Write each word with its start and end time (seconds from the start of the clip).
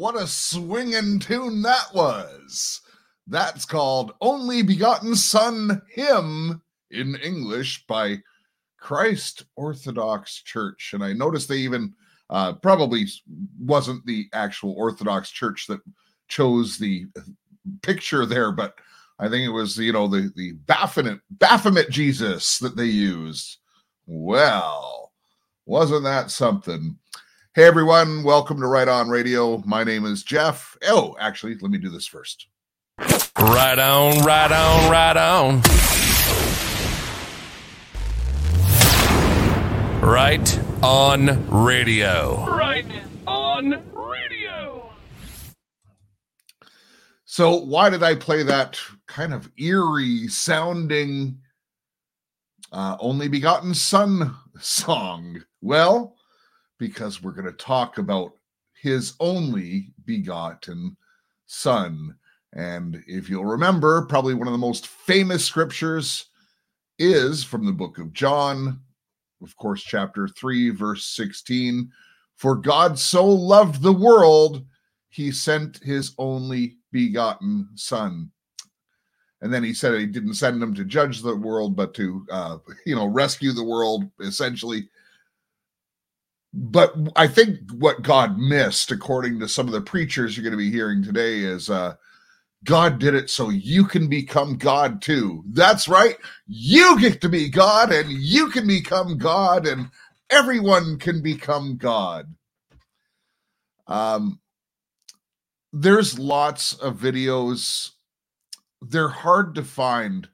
what 0.00 0.16
a 0.16 0.26
swinging 0.26 1.18
tune 1.18 1.60
that 1.60 1.84
was. 1.92 2.80
That's 3.26 3.66
called 3.66 4.14
Only 4.22 4.62
Begotten 4.62 5.14
Son 5.14 5.82
Hymn 5.90 6.62
in 6.90 7.16
English 7.16 7.84
by 7.86 8.16
Christ 8.78 9.44
Orthodox 9.56 10.40
Church. 10.40 10.92
And 10.94 11.04
I 11.04 11.12
noticed 11.12 11.50
they 11.50 11.56
even 11.56 11.92
uh, 12.30 12.54
probably 12.54 13.08
wasn't 13.58 14.06
the 14.06 14.26
actual 14.32 14.72
Orthodox 14.72 15.30
Church 15.32 15.66
that 15.66 15.80
chose 16.28 16.78
the 16.78 17.04
picture 17.82 18.24
there, 18.24 18.52
but 18.52 18.76
I 19.18 19.28
think 19.28 19.46
it 19.46 19.52
was, 19.52 19.76
you 19.76 19.92
know, 19.92 20.08
the, 20.08 20.32
the 20.34 20.52
Baphomet, 20.64 21.20
Baphomet 21.32 21.90
Jesus 21.90 22.58
that 22.60 22.74
they 22.74 22.86
used. 22.86 23.58
Well, 24.06 25.12
wasn't 25.66 26.04
that 26.04 26.30
something? 26.30 26.96
Hey 27.52 27.64
everyone, 27.64 28.22
welcome 28.22 28.60
to 28.60 28.66
Right 28.68 28.86
On 28.86 29.08
Radio. 29.08 29.60
My 29.66 29.82
name 29.82 30.06
is 30.06 30.22
Jeff. 30.22 30.76
Oh, 30.86 31.16
actually, 31.18 31.56
let 31.56 31.72
me 31.72 31.78
do 31.78 31.88
this 31.88 32.06
first. 32.06 32.46
Right 33.36 33.76
on, 33.76 34.24
right 34.24 34.52
on, 34.52 34.88
right 34.88 35.16
on. 35.16 35.60
Right 40.00 40.60
on 40.80 41.64
radio. 41.64 42.46
Right 42.56 42.86
on 43.26 43.82
radio. 43.94 44.92
So, 47.24 47.56
why 47.56 47.90
did 47.90 48.04
I 48.04 48.14
play 48.14 48.44
that 48.44 48.78
kind 49.08 49.34
of 49.34 49.50
eerie 49.58 50.28
sounding 50.28 51.40
uh, 52.70 52.96
Only 53.00 53.26
Begotten 53.26 53.74
Son 53.74 54.36
song? 54.60 55.42
Well, 55.60 56.14
because 56.80 57.22
we're 57.22 57.30
going 57.30 57.44
to 57.44 57.52
talk 57.52 57.98
about 57.98 58.32
his 58.72 59.12
only 59.20 59.92
begotten 60.06 60.96
son. 61.46 62.16
And 62.54 63.04
if 63.06 63.28
you'll 63.28 63.44
remember, 63.44 64.06
probably 64.06 64.34
one 64.34 64.48
of 64.48 64.52
the 64.52 64.58
most 64.58 64.88
famous 64.88 65.44
scriptures 65.44 66.26
is 66.98 67.44
from 67.44 67.66
the 67.66 67.72
book 67.72 67.98
of 67.98 68.12
John, 68.12 68.80
of 69.42 69.56
course, 69.56 69.82
chapter 69.82 70.26
3, 70.26 70.70
verse 70.70 71.04
16. 71.04 71.90
For 72.34 72.56
God 72.56 72.98
so 72.98 73.26
loved 73.26 73.82
the 73.82 73.92
world, 73.92 74.64
he 75.10 75.30
sent 75.30 75.76
his 75.78 76.14
only 76.18 76.78
begotten 76.90 77.68
son. 77.74 78.30
And 79.42 79.52
then 79.52 79.62
he 79.62 79.74
said 79.74 79.98
he 79.98 80.06
didn't 80.06 80.34
send 80.34 80.62
him 80.62 80.74
to 80.74 80.84
judge 80.84 81.20
the 81.20 81.36
world, 81.36 81.76
but 81.76 81.92
to, 81.94 82.26
uh, 82.30 82.58
you 82.86 82.96
know, 82.96 83.06
rescue 83.06 83.52
the 83.52 83.64
world, 83.64 84.04
essentially 84.20 84.88
but 86.52 86.94
I 87.16 87.28
think 87.28 87.58
what 87.72 88.02
God 88.02 88.38
missed, 88.38 88.90
according 88.90 89.38
to 89.40 89.48
some 89.48 89.66
of 89.66 89.72
the 89.72 89.80
preachers 89.80 90.36
you're 90.36 90.44
going 90.44 90.52
to 90.52 90.56
be 90.56 90.70
hearing 90.70 91.02
today, 91.02 91.40
is 91.40 91.70
uh, 91.70 91.94
God 92.64 92.98
did 92.98 93.14
it 93.14 93.30
so 93.30 93.50
you 93.50 93.84
can 93.84 94.08
become 94.08 94.58
God 94.58 95.00
too. 95.00 95.44
That's 95.48 95.88
right. 95.88 96.16
You 96.46 97.00
get 97.00 97.20
to 97.20 97.28
be 97.28 97.48
God 97.48 97.92
and 97.92 98.10
you 98.10 98.50
can 98.50 98.66
become 98.66 99.16
God 99.16 99.66
and 99.66 99.90
everyone 100.28 100.98
can 100.98 101.22
become 101.22 101.76
God. 101.76 102.34
Um, 103.86 104.40
there's 105.72 106.18
lots 106.18 106.74
of 106.74 106.96
videos. 106.96 107.90
They're 108.82 109.08
hard 109.08 109.54
to 109.54 109.64
find 109.64 110.28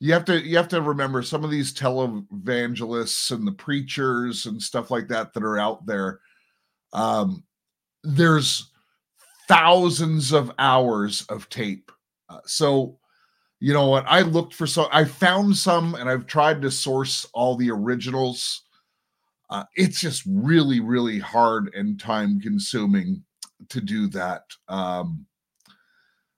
you 0.00 0.12
have 0.12 0.24
to 0.26 0.40
you 0.40 0.56
have 0.56 0.68
to 0.68 0.80
remember 0.80 1.22
some 1.22 1.44
of 1.44 1.50
these 1.50 1.72
televangelists 1.72 3.30
and 3.30 3.46
the 3.46 3.52
preachers 3.52 4.46
and 4.46 4.62
stuff 4.62 4.90
like 4.90 5.08
that 5.08 5.32
that 5.32 5.42
are 5.42 5.58
out 5.58 5.84
there 5.86 6.20
um 6.92 7.42
there's 8.04 8.70
thousands 9.48 10.32
of 10.32 10.52
hours 10.58 11.24
of 11.30 11.48
tape. 11.48 11.90
Uh, 12.28 12.40
so 12.44 12.98
you 13.60 13.72
know 13.72 13.88
what? 13.88 14.04
I 14.06 14.20
looked 14.20 14.54
for 14.54 14.66
some 14.68 14.86
i 14.92 15.04
found 15.04 15.56
some 15.56 15.96
and 15.96 16.08
i've 16.08 16.26
tried 16.26 16.62
to 16.62 16.70
source 16.70 17.26
all 17.34 17.56
the 17.56 17.70
originals. 17.70 18.62
Uh, 19.50 19.64
it's 19.74 20.00
just 20.00 20.22
really 20.26 20.78
really 20.80 21.18
hard 21.18 21.74
and 21.74 21.98
time 21.98 22.38
consuming 22.40 23.24
to 23.68 23.80
do 23.80 24.06
that. 24.08 24.42
Um 24.68 25.26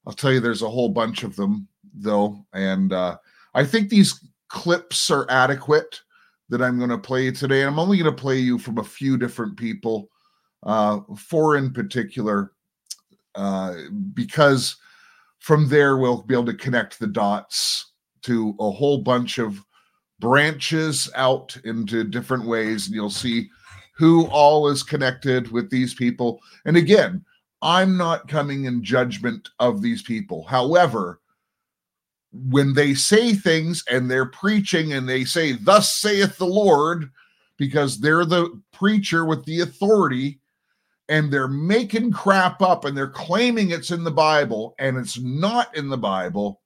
i'll 0.07 0.15
tell 0.15 0.33
you 0.33 0.41
there's 0.41 0.63
a 0.63 0.71
whole 0.71 0.89
bunch 0.89 1.25
of 1.25 1.37
them 1.37 1.69
though 1.95 2.47
and 2.55 2.93
uh 2.93 3.19
I 3.55 3.65
think 3.65 3.89
these 3.89 4.21
clips 4.49 5.11
are 5.11 5.27
adequate 5.31 6.01
that 6.49 6.63
I'm 6.63 6.79
going 6.79 6.91
to 6.91 6.99
play 6.99 7.31
today. 7.31 7.63
I'm 7.63 7.79
only 7.79 7.99
going 7.99 8.15
to 8.15 8.23
play 8.23 8.39
you 8.39 8.59
from 8.59 8.79
a 8.79 8.85
few 8.85 9.17
different 9.17 9.57
people, 9.57 10.09
uh, 10.65 11.01
four 11.17 11.57
in 11.57 11.73
particular, 11.73 12.53
uh, 13.35 13.75
because 14.15 14.77
from 15.39 15.69
there 15.69 15.97
we'll 15.97 16.23
be 16.23 16.35
able 16.35 16.47
to 16.47 16.55
connect 16.55 16.99
the 16.99 17.07
dots 17.07 17.93
to 18.23 18.55
a 18.61 18.71
whole 18.71 18.99
bunch 18.99 19.39
of 19.39 19.65
branches 20.19 21.11
out 21.15 21.57
into 21.65 22.05
different 22.05 22.47
ways, 22.47 22.87
and 22.87 22.95
you'll 22.95 23.11
see 23.11 23.49
who 23.97 24.27
all 24.27 24.69
is 24.69 24.83
connected 24.83 25.51
with 25.51 25.71
these 25.71 25.95
people. 25.95 26.41
And 26.65 26.77
again, 26.77 27.25
I'm 27.63 27.97
not 27.97 28.29
coming 28.29 28.65
in 28.65 28.83
judgment 28.83 29.51
of 29.59 29.83
these 29.83 30.03
people. 30.03 30.45
However, 30.45 31.21
when 32.33 32.75
they 32.75 32.95
say 32.95 33.35
things 33.35 33.85
and 33.91 34.11
they're 34.11 34.27
preaching 34.27 34.93
and 34.93 35.09
they 35.09 35.25
say, 35.25 35.53
Thus 35.53 35.95
saith 35.97 36.39
the 36.39 36.47
Lord, 36.47 37.11
because 37.57 38.01
they're 38.01 38.25
the 38.25 38.61
preacher 38.73 39.25
with 39.25 39.45
the 39.45 39.61
authority 39.61 40.41
and 41.11 41.31
they're 41.31 41.49
making 41.49 42.13
crap 42.13 42.63
up 42.63 42.85
and 42.85 42.97
they're 42.97 43.09
claiming 43.09 43.71
it's 43.71 43.91
in 43.91 44.05
the 44.05 44.11
Bible 44.11 44.75
and 44.79 44.97
it's 44.97 45.19
not 45.19 45.77
in 45.77 45.89
the 45.89 45.99
Bible, 45.99 46.63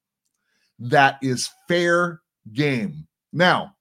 that 0.78 1.18
is 1.22 1.50
fair 1.66 2.20
game. 2.52 3.06
Now, 3.32 3.74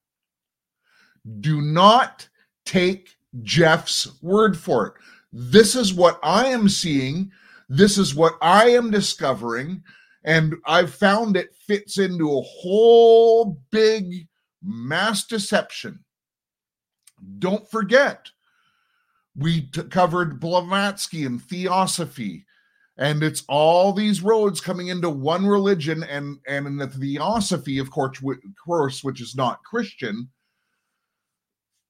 do 1.42 1.62
not 1.62 2.28
take 2.66 3.10
Jeff's 3.42 4.22
word 4.22 4.58
for 4.58 4.88
it. 4.88 4.94
This 5.32 5.76
is 5.76 5.94
what 5.94 6.20
I 6.24 6.48
am 6.48 6.70
seeing. 6.70 7.32
This 7.70 7.98
is 7.98 8.16
what 8.16 8.38
I 8.42 8.70
am 8.70 8.90
discovering. 8.90 9.84
And 10.24 10.56
I've 10.66 10.94
found 10.94 11.36
it 11.36 11.56
fits 11.68 11.98
into 11.98 12.31
a 12.31 12.42
whole 12.42 13.60
big 13.72 14.28
mass 14.64 15.25
deception. 15.25 16.04
Don't 17.40 17.70
forget, 17.70 18.30
we 19.36 19.62
t- 19.62 19.84
covered 19.84 20.40
Blavatsky 20.40 21.25
and 21.25 21.42
theosophy, 21.42 22.46
and 22.98 23.24
it's 23.24 23.44
all 23.48 23.92
these 23.92 24.22
roads 24.22 24.62
coming 24.62 24.88
into 24.88 25.10
one 25.10 25.46
religion, 25.46 26.04
and 26.04 26.38
and 26.48 26.68
in 26.68 26.78
the 26.78 26.88
theosophy, 26.88 27.78
of 27.80 27.92
course, 27.92 28.20
w- 28.20 28.40
course, 28.64 29.04
which 29.04 29.22
is 29.22 29.36
not 29.36 29.64
Christian. 29.64 30.30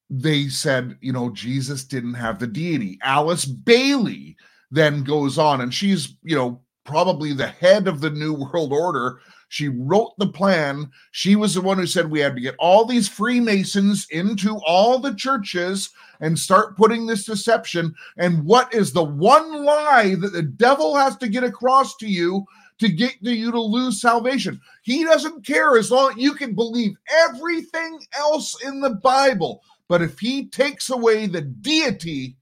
They 0.10 0.48
said, 0.48 0.98
you 1.02 1.12
know, 1.12 1.32
Jesus 1.32 1.84
didn't 1.84 2.14
have 2.14 2.40
the 2.40 2.48
deity. 2.48 3.00
Alice 3.02 3.46
Bailey 3.46 4.38
then 4.70 5.04
goes 5.04 5.38
on, 5.38 5.62
and 5.62 5.74
she's, 5.74 6.16
you 6.24 6.36
know, 6.36 6.62
probably 6.86 7.34
the 7.34 7.48
head 7.48 7.88
of 7.88 8.02
the 8.02 8.10
New 8.10 8.34
World 8.34 8.74
Order. 8.74 9.20
She 9.50 9.70
wrote 9.70 10.14
the 10.18 10.28
plan. 10.28 10.90
She 11.12 11.36
was 11.36 11.54
the 11.54 11.62
one 11.62 11.78
who 11.78 11.86
said 11.86 12.10
we 12.10 12.20
had 12.20 12.36
to 12.36 12.42
get 12.42 12.56
all 12.58 12.86
these 12.86 13.08
Freemasons 13.08 14.08
into 14.10 14.58
all 14.66 15.00
the 15.00 15.14
churches 15.14 15.92
and 16.20 16.38
start 16.38 16.76
putting 16.76 17.06
this 17.06 17.26
deception. 17.26 17.94
And 18.18 18.44
what 18.44 18.74
is 18.74 18.92
the 18.92 19.04
one 19.04 19.64
lie 19.64 20.16
that 20.16 20.34
the 20.34 20.44
devil 20.44 20.96
has 20.96 21.16
to 21.18 21.28
get 21.28 21.44
across 21.44 21.96
to 21.98 22.08
you 22.08 22.46
to 22.80 22.90
get 22.90 23.24
to 23.24 23.32
you 23.32 23.52
to 23.52 23.62
lose 23.62 24.02
salvation? 24.02 24.60
He 24.82 25.04
doesn't 25.04 25.46
care 25.46 25.78
as 25.78 25.92
long 25.92 26.18
you 26.18 26.34
can 26.34 26.56
believe 26.56 26.96
everything 27.12 28.00
else 28.18 28.62
in 28.64 28.82
the 28.82 28.96
Bible. 28.96 29.62
But 29.88 30.02
if 30.02 30.18
he 30.20 30.48
takes 30.48 30.90
away 30.90 31.28
the 31.28 31.42
deity 31.42 32.38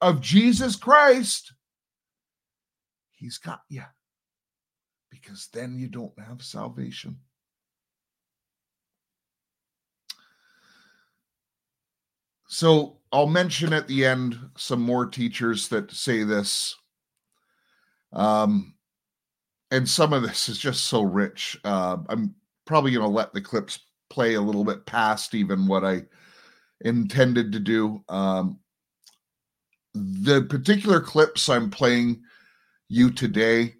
of 0.00 0.20
Jesus 0.20 0.76
Christ, 0.76 1.52
he's 3.22 3.38
got 3.38 3.62
you 3.68 3.84
because 5.10 5.48
then 5.52 5.78
you 5.78 5.88
don't 5.88 6.18
have 6.18 6.42
salvation. 6.42 7.16
So 12.48 12.98
I'll 13.12 13.28
mention 13.28 13.72
at 13.72 13.88
the 13.88 14.04
end 14.04 14.38
some 14.56 14.80
more 14.82 15.06
teachers 15.06 15.68
that 15.68 15.90
say 15.92 16.24
this. 16.24 16.76
Um, 18.12 18.74
and 19.70 19.88
some 19.88 20.12
of 20.12 20.22
this 20.22 20.48
is 20.48 20.58
just 20.58 20.84
so 20.84 21.02
rich. 21.02 21.58
Uh, 21.64 21.98
I'm 22.08 22.34
probably 22.66 22.90
going 22.90 23.06
to 23.06 23.12
let 23.12 23.32
the 23.32 23.40
clips 23.40 23.78
play 24.10 24.34
a 24.34 24.40
little 24.40 24.64
bit 24.64 24.84
past 24.84 25.34
even 25.34 25.66
what 25.66 25.84
I 25.84 26.02
intended 26.82 27.52
to 27.52 27.60
do. 27.60 28.02
Um, 28.08 28.58
the 29.94 30.42
particular 30.42 31.00
clips 31.00 31.48
I'm 31.48 31.70
playing 31.70 32.22
you 32.92 33.10
today 33.10 33.74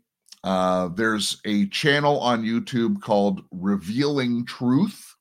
uh, 0.44 0.88
there's 0.88 1.40
a 1.44 1.66
channel 1.66 2.18
on 2.20 2.42
YouTube 2.42 3.00
called 3.00 3.42
Revealing 3.52 4.44
Truth. 4.44 5.14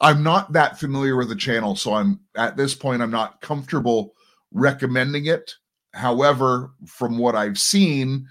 I'm 0.00 0.22
not 0.22 0.52
that 0.52 0.78
familiar 0.78 1.16
with 1.16 1.28
the 1.28 1.36
channel, 1.36 1.76
so 1.76 1.94
I'm 1.94 2.20
at 2.36 2.56
this 2.56 2.74
point, 2.74 3.02
I'm 3.02 3.10
not 3.10 3.40
comfortable 3.40 4.14
recommending 4.52 5.26
it. 5.26 5.52
However, 5.92 6.70
from 6.86 7.18
what 7.18 7.34
I've 7.34 7.58
seen, 7.58 8.26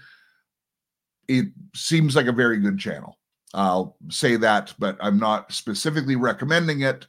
it 1.28 1.48
seems 1.74 2.16
like 2.16 2.26
a 2.26 2.32
very 2.32 2.58
good 2.58 2.78
channel. 2.78 3.18
I'll 3.54 3.96
say 4.08 4.36
that, 4.36 4.74
but 4.78 4.96
I'm 5.00 5.18
not 5.18 5.52
specifically 5.52 6.16
recommending 6.16 6.80
it. 6.80 7.06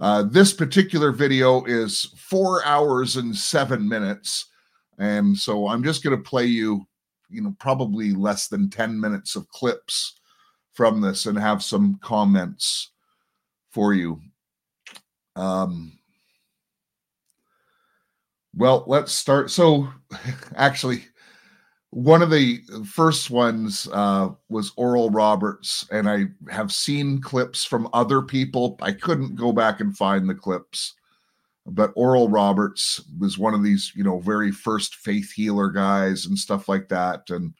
Uh, 0.00 0.24
this 0.24 0.52
particular 0.52 1.12
video 1.12 1.64
is 1.64 2.12
four 2.16 2.64
hours 2.64 3.16
and 3.16 3.34
seven 3.34 3.88
minutes. 3.88 4.46
And 4.98 5.36
so 5.36 5.68
I'm 5.68 5.84
just 5.84 6.02
going 6.02 6.16
to 6.16 6.22
play 6.22 6.46
you 6.46 6.86
you 7.30 7.42
know 7.42 7.54
probably 7.58 8.12
less 8.12 8.48
than 8.48 8.70
10 8.70 8.98
minutes 8.98 9.36
of 9.36 9.48
clips 9.50 10.20
from 10.72 11.00
this 11.00 11.26
and 11.26 11.38
have 11.38 11.62
some 11.62 11.98
comments 12.02 12.92
for 13.70 13.92
you. 13.94 14.20
Um 15.36 15.98
well 18.54 18.84
let's 18.86 19.12
start. 19.12 19.50
So 19.50 19.88
actually 20.56 21.04
one 21.90 22.20
of 22.20 22.30
the 22.30 22.60
first 22.86 23.30
ones 23.30 23.88
uh, 23.92 24.28
was 24.50 24.72
Oral 24.76 25.08
Roberts, 25.10 25.86
and 25.90 26.08
I 26.08 26.26
have 26.50 26.70
seen 26.70 27.20
clips 27.20 27.64
from 27.64 27.88
other 27.94 28.20
people. 28.20 28.76
I 28.82 28.92
couldn't 28.92 29.36
go 29.36 29.52
back 29.52 29.80
and 29.80 29.96
find 29.96 30.28
the 30.28 30.34
clips, 30.34 30.94
but 31.68 31.92
Oral 31.94 32.28
Roberts 32.28 33.02
was 33.18 33.38
one 33.38 33.54
of 33.54 33.62
these, 33.62 33.92
you 33.94 34.02
know, 34.02 34.20
very 34.20 34.50
first 34.50 34.96
faith 34.96 35.32
healer 35.32 35.70
guys 35.70 36.26
and 36.26 36.38
stuff 36.38 36.68
like 36.68 36.88
that. 36.88 37.28
And, 37.30 37.54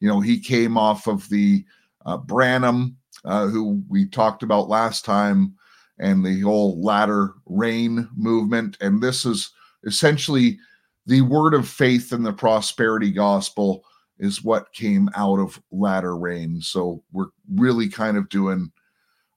you 0.00 0.08
know, 0.08 0.20
he 0.20 0.40
came 0.40 0.76
off 0.76 1.06
of 1.06 1.28
the 1.28 1.64
uh, 2.04 2.16
Branham, 2.16 2.96
uh, 3.24 3.46
who 3.46 3.82
we 3.88 4.06
talked 4.06 4.42
about 4.42 4.68
last 4.68 5.04
time, 5.04 5.54
and 5.98 6.24
the 6.24 6.40
whole 6.40 6.82
latter 6.82 7.34
rain 7.46 8.08
movement. 8.16 8.76
And 8.80 9.00
this 9.00 9.24
is 9.24 9.50
essentially 9.84 10.58
the 11.06 11.20
word 11.22 11.54
of 11.54 11.68
faith 11.68 12.12
and 12.12 12.26
the 12.26 12.32
prosperity 12.32 13.10
gospel 13.10 13.84
is 14.18 14.44
what 14.44 14.72
came 14.72 15.08
out 15.14 15.38
of 15.38 15.60
latter 15.70 16.16
rain. 16.16 16.60
So 16.60 17.02
we're 17.12 17.26
really 17.54 17.88
kind 17.88 18.16
of 18.16 18.28
doing. 18.28 18.70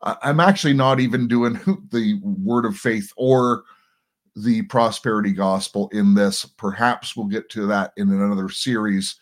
I'm 0.02 0.40
actually 0.40 0.74
not 0.74 1.00
even 1.00 1.28
doing 1.28 1.54
the 1.92 2.20
word 2.22 2.66
of 2.66 2.78
faith 2.78 3.12
or 3.18 3.64
the 4.36 4.64
prosperity 4.64 5.32
gospel 5.32 5.90
in 5.94 6.14
this. 6.14 6.46
Perhaps 6.46 7.16
we'll 7.16 7.28
get 7.28 7.50
to 7.50 7.66
that 7.68 7.94
in 7.98 8.12
another 8.12 8.50
series, 8.50 9.16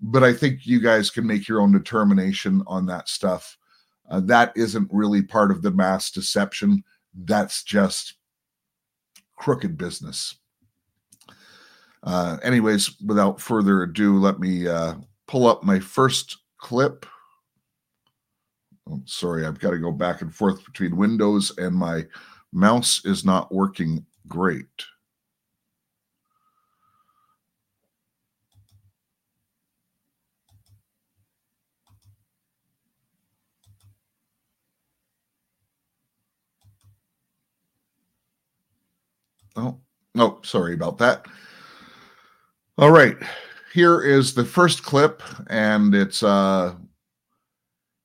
but 0.00 0.24
I 0.24 0.32
think 0.32 0.66
you 0.66 0.80
guys 0.80 1.10
can 1.10 1.26
make 1.26 1.46
your 1.46 1.60
own 1.60 1.72
determination 1.72 2.62
on 2.66 2.86
that 2.86 3.08
stuff. 3.08 3.56
Uh, 4.10 4.20
that 4.20 4.52
isn't 4.56 4.88
really 4.92 5.22
part 5.22 5.50
of 5.50 5.62
the 5.62 5.70
mass 5.70 6.10
deception. 6.10 6.82
That's 7.14 7.62
just 7.62 8.14
crooked 9.36 9.78
business. 9.78 10.36
Uh, 12.02 12.36
anyways, 12.42 13.00
without 13.00 13.40
further 13.40 13.84
ado, 13.84 14.18
let 14.18 14.38
me 14.38 14.68
uh, 14.68 14.94
pull 15.26 15.46
up 15.46 15.64
my 15.64 15.80
first 15.80 16.38
clip. 16.58 17.06
Oh, 18.90 19.00
sorry, 19.06 19.46
I've 19.46 19.58
got 19.58 19.70
to 19.70 19.78
go 19.78 19.90
back 19.90 20.20
and 20.20 20.34
forth 20.34 20.64
between 20.66 20.96
Windows 20.96 21.56
and 21.56 21.74
my 21.74 22.04
mouse 22.52 23.02
is 23.06 23.24
not 23.24 23.52
working 23.52 24.04
great. 24.28 24.66
Oh, 39.56 39.78
oh, 40.16 40.40
sorry 40.42 40.74
about 40.74 40.98
that. 40.98 41.26
All 42.78 42.90
right. 42.90 43.16
Here 43.72 44.00
is 44.02 44.34
the 44.34 44.44
first 44.44 44.82
clip, 44.82 45.22
and 45.48 45.94
it's 45.94 46.22
uh 46.22 46.74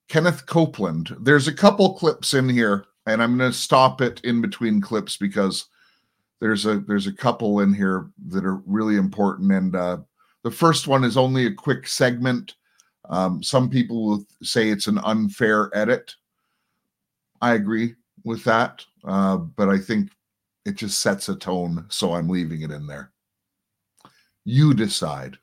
Kenneth 0.09 0.45
Copeland. 0.45 1.15
There's 1.21 1.47
a 1.47 1.53
couple 1.53 1.93
clips 1.93 2.33
in 2.33 2.49
here, 2.49 2.85
and 3.05 3.21
I'm 3.21 3.38
going 3.38 3.51
to 3.51 3.57
stop 3.57 4.01
it 4.01 4.19
in 4.23 4.41
between 4.41 4.81
clips 4.81 5.17
because 5.17 5.67
there's 6.41 6.65
a 6.65 6.79
there's 6.79 7.08
a 7.08 7.13
couple 7.13 7.60
in 7.62 7.74
here 7.74 8.10
that 8.27 8.46
are 8.46 8.62
really 8.65 8.96
important 8.96 9.51
and 9.51 9.75
uh, 9.75 9.98
the 10.43 10.51
first 10.51 10.88
one 10.88 11.03
is 11.03 11.17
only 11.17 11.46
a 11.46 11.53
quick 11.53 11.86
segment. 11.88 12.55
Um, 13.10 13.43
some 13.43 13.69
people 13.69 14.05
will 14.05 14.25
say 14.41 14.69
it's 14.69 14.88
an 14.88 15.00
unfair 15.00 15.69
edit. 15.74 16.13
I 17.41 17.53
agree 17.53 17.96
with 18.25 18.43
that 18.43 18.86
uh, 19.05 19.38
but 19.38 19.69
i 19.69 19.77
think 19.77 20.12
it 20.65 20.75
just 20.75 21.00
sets 21.00 21.29
a 21.29 21.36
tone 21.36 21.86
so 21.89 22.13
i'm 22.13 22.27
leaving 22.27 22.62
it 22.62 22.72
in 22.72 22.86
there. 22.88 23.12
You 24.46 24.74
decide. 24.74 25.38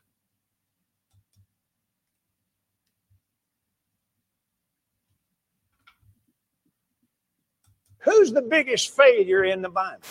Who's 7.99 8.31
the 8.31 8.41
biggest 8.41 8.95
failure 8.95 9.43
in 9.43 9.61
the 9.61 9.69
Bible? 9.69 10.01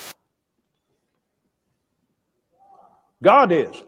God 3.23 3.53
is. 3.53 3.83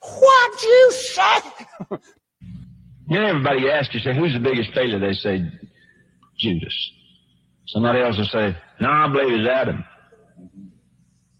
What 0.00 0.62
you 0.62 0.92
say? 0.92 1.38
You 3.08 3.18
know, 3.18 3.26
everybody 3.26 3.70
asks 3.70 3.94
you, 3.94 4.00
say, 4.00 4.14
who's 4.14 4.32
the 4.32 4.40
biggest 4.40 4.72
failure? 4.74 4.98
They 4.98 5.14
say, 5.14 5.50
Judas. 6.38 6.90
Somebody 7.66 8.00
else 8.00 8.16
will 8.16 8.26
say, 8.26 8.56
no, 8.80 8.90
I 8.90 9.08
believe 9.08 9.40
it's 9.40 9.48
Adam. 9.48 9.84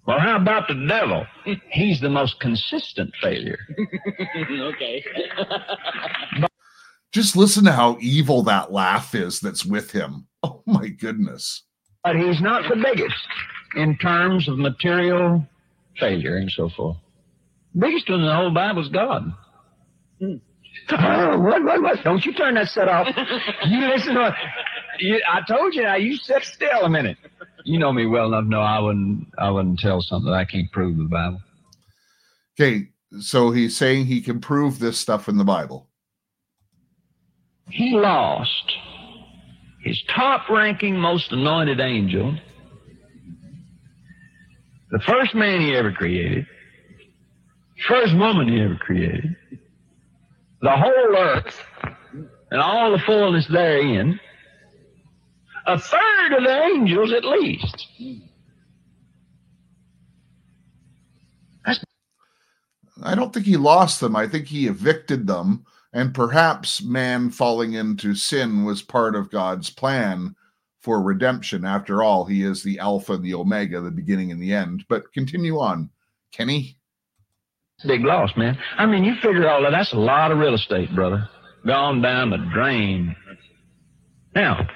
Well, 0.07 0.19
how 0.19 0.37
about 0.37 0.69
the 0.69 0.87
devil? 0.89 1.27
He's 1.71 2.01
the 2.01 2.09
most 2.09 2.41
consistent 2.41 3.13
failure. 3.21 3.59
okay. 4.51 5.05
just 7.13 7.37
listen 7.37 7.65
to 7.65 7.73
how 7.73 7.97
evil 8.01 8.43
that 8.43 8.73
laugh 8.73 9.15
is 9.15 9.41
that's 9.41 9.65
with 9.65 9.91
him 9.91 10.27
oh 10.43 10.63
my 10.67 10.89
goodness 10.89 11.63
But 12.05 12.17
he's 12.17 12.41
not 12.41 12.69
the 12.69 12.77
biggest 12.77 13.17
in 13.77 13.97
terms 13.99 14.49
of 14.49 14.59
material 14.59 15.47
failure 15.99 16.37
and 16.37 16.51
so 16.51 16.69
forth. 16.77 16.97
Biggest 17.79 18.09
one 18.09 18.21
in 18.21 18.27
the 18.27 18.35
whole 18.35 18.51
Bible 18.53 18.83
is 18.83 18.89
God. 18.89 19.33
Oh, 20.91 21.39
what, 21.39 21.63
what, 21.65 21.83
what? 21.83 22.05
Don't 22.05 22.25
you 22.25 22.33
turn 22.33 22.55
that 22.55 22.69
set 22.69 22.89
off. 22.89 23.07
you 23.67 23.81
listen 23.89 24.15
to 24.15 24.35
you, 25.01 25.21
I 25.31 25.41
told 25.47 25.75
you 25.75 25.83
now, 25.83 25.97
you 25.97 26.17
sit 26.17 26.43
still 26.45 26.83
a 26.83 26.89
minute. 26.91 27.19
You 27.65 27.79
know 27.79 27.93
me 27.93 28.07
well 28.07 28.29
enough 28.29 28.45
to 28.45 28.49
know 28.49 28.61
I 28.61 28.79
wouldn't 28.81 29.29
I 29.39 29.51
wouldn't 29.51 29.79
tell 29.79 30.01
something 30.01 30.31
that 30.31 30.37
I 30.37 30.45
can't 30.45 30.71
prove 30.73 30.97
in 30.97 31.05
the 31.05 31.11
Bible. 31.11 31.41
okay 32.59 32.89
so 33.21 33.51
he's 33.53 33.77
saying 33.77 34.07
he 34.07 34.21
can 34.21 34.41
prove 34.41 34.79
this 34.79 34.99
stuff 34.99 35.29
in 35.29 35.39
the 35.39 35.45
bible 35.45 35.89
He 37.71 37.93
lost 37.95 38.73
his 39.83 40.03
top 40.15 40.49
ranking, 40.51 40.99
most 40.99 41.33
anointed 41.33 41.81
angel, 41.81 42.37
the 44.91 44.99
first 45.01 45.35
man 45.35 45.61
he 45.61 45.75
ever 45.75 45.93
created, 45.93 46.47
first 47.87 48.15
woman 48.15 48.49
he 48.49 48.61
ever 48.61 48.77
created, 48.77 49.37
the 50.63 50.71
whole 50.71 51.17
earth, 51.17 51.63
and 52.51 52.61
all 52.61 52.91
the 52.93 52.99
fullness 52.99 53.47
therein, 53.47 54.19
a 55.67 55.79
third 55.79 56.33
of 56.37 56.45
the 56.45 56.63
angels 56.65 57.13
at 57.13 57.25
least. 57.25 57.87
I 63.03 63.15
don't 63.15 63.33
think 63.33 63.47
he 63.47 63.57
lost 63.57 64.01
them. 64.01 64.17
I 64.17 64.27
think 64.27 64.47
he 64.47 64.67
evicted 64.67 65.27
them. 65.27 65.65
And 65.93 66.15
perhaps 66.15 66.83
man 66.83 67.31
falling 67.31 67.75
into 67.75 68.15
sin 68.15 68.65
was 68.65 68.83
part 68.83 69.15
of 69.15 69.31
God's 69.31 69.71
plan 69.71 70.35
for 70.81 71.03
redemption. 71.03 71.65
After 71.65 72.03
all, 72.03 72.25
he 72.25 72.43
is 72.43 72.63
the 72.63 72.79
Alpha 72.79 73.15
and 73.15 73.25
the 73.25 73.35
Omega, 73.35 73.81
the 73.81 73.91
beginning 73.91 74.33
and 74.33 74.41
the 74.41 74.53
end. 74.53 74.85
But 74.89 75.13
continue 75.13 75.59
on, 75.59 75.91
Kenny. 76.33 76.77
Big 77.87 78.05
loss, 78.05 78.37
man. 78.37 78.59
I 78.77 78.87
mean, 78.87 79.05
you 79.05 79.15
figure 79.17 79.49
all 79.49 79.63
that. 79.63 79.71
That's 79.71 79.93
a 79.93 79.99
lot 79.99 80.33
of 80.33 80.39
real 80.39 80.55
estate, 80.55 80.93
brother. 80.95 81.29
Gone 81.65 82.03
down 82.03 82.31
the 82.31 82.39
drain. 82.53 83.15
Now, 84.35 84.67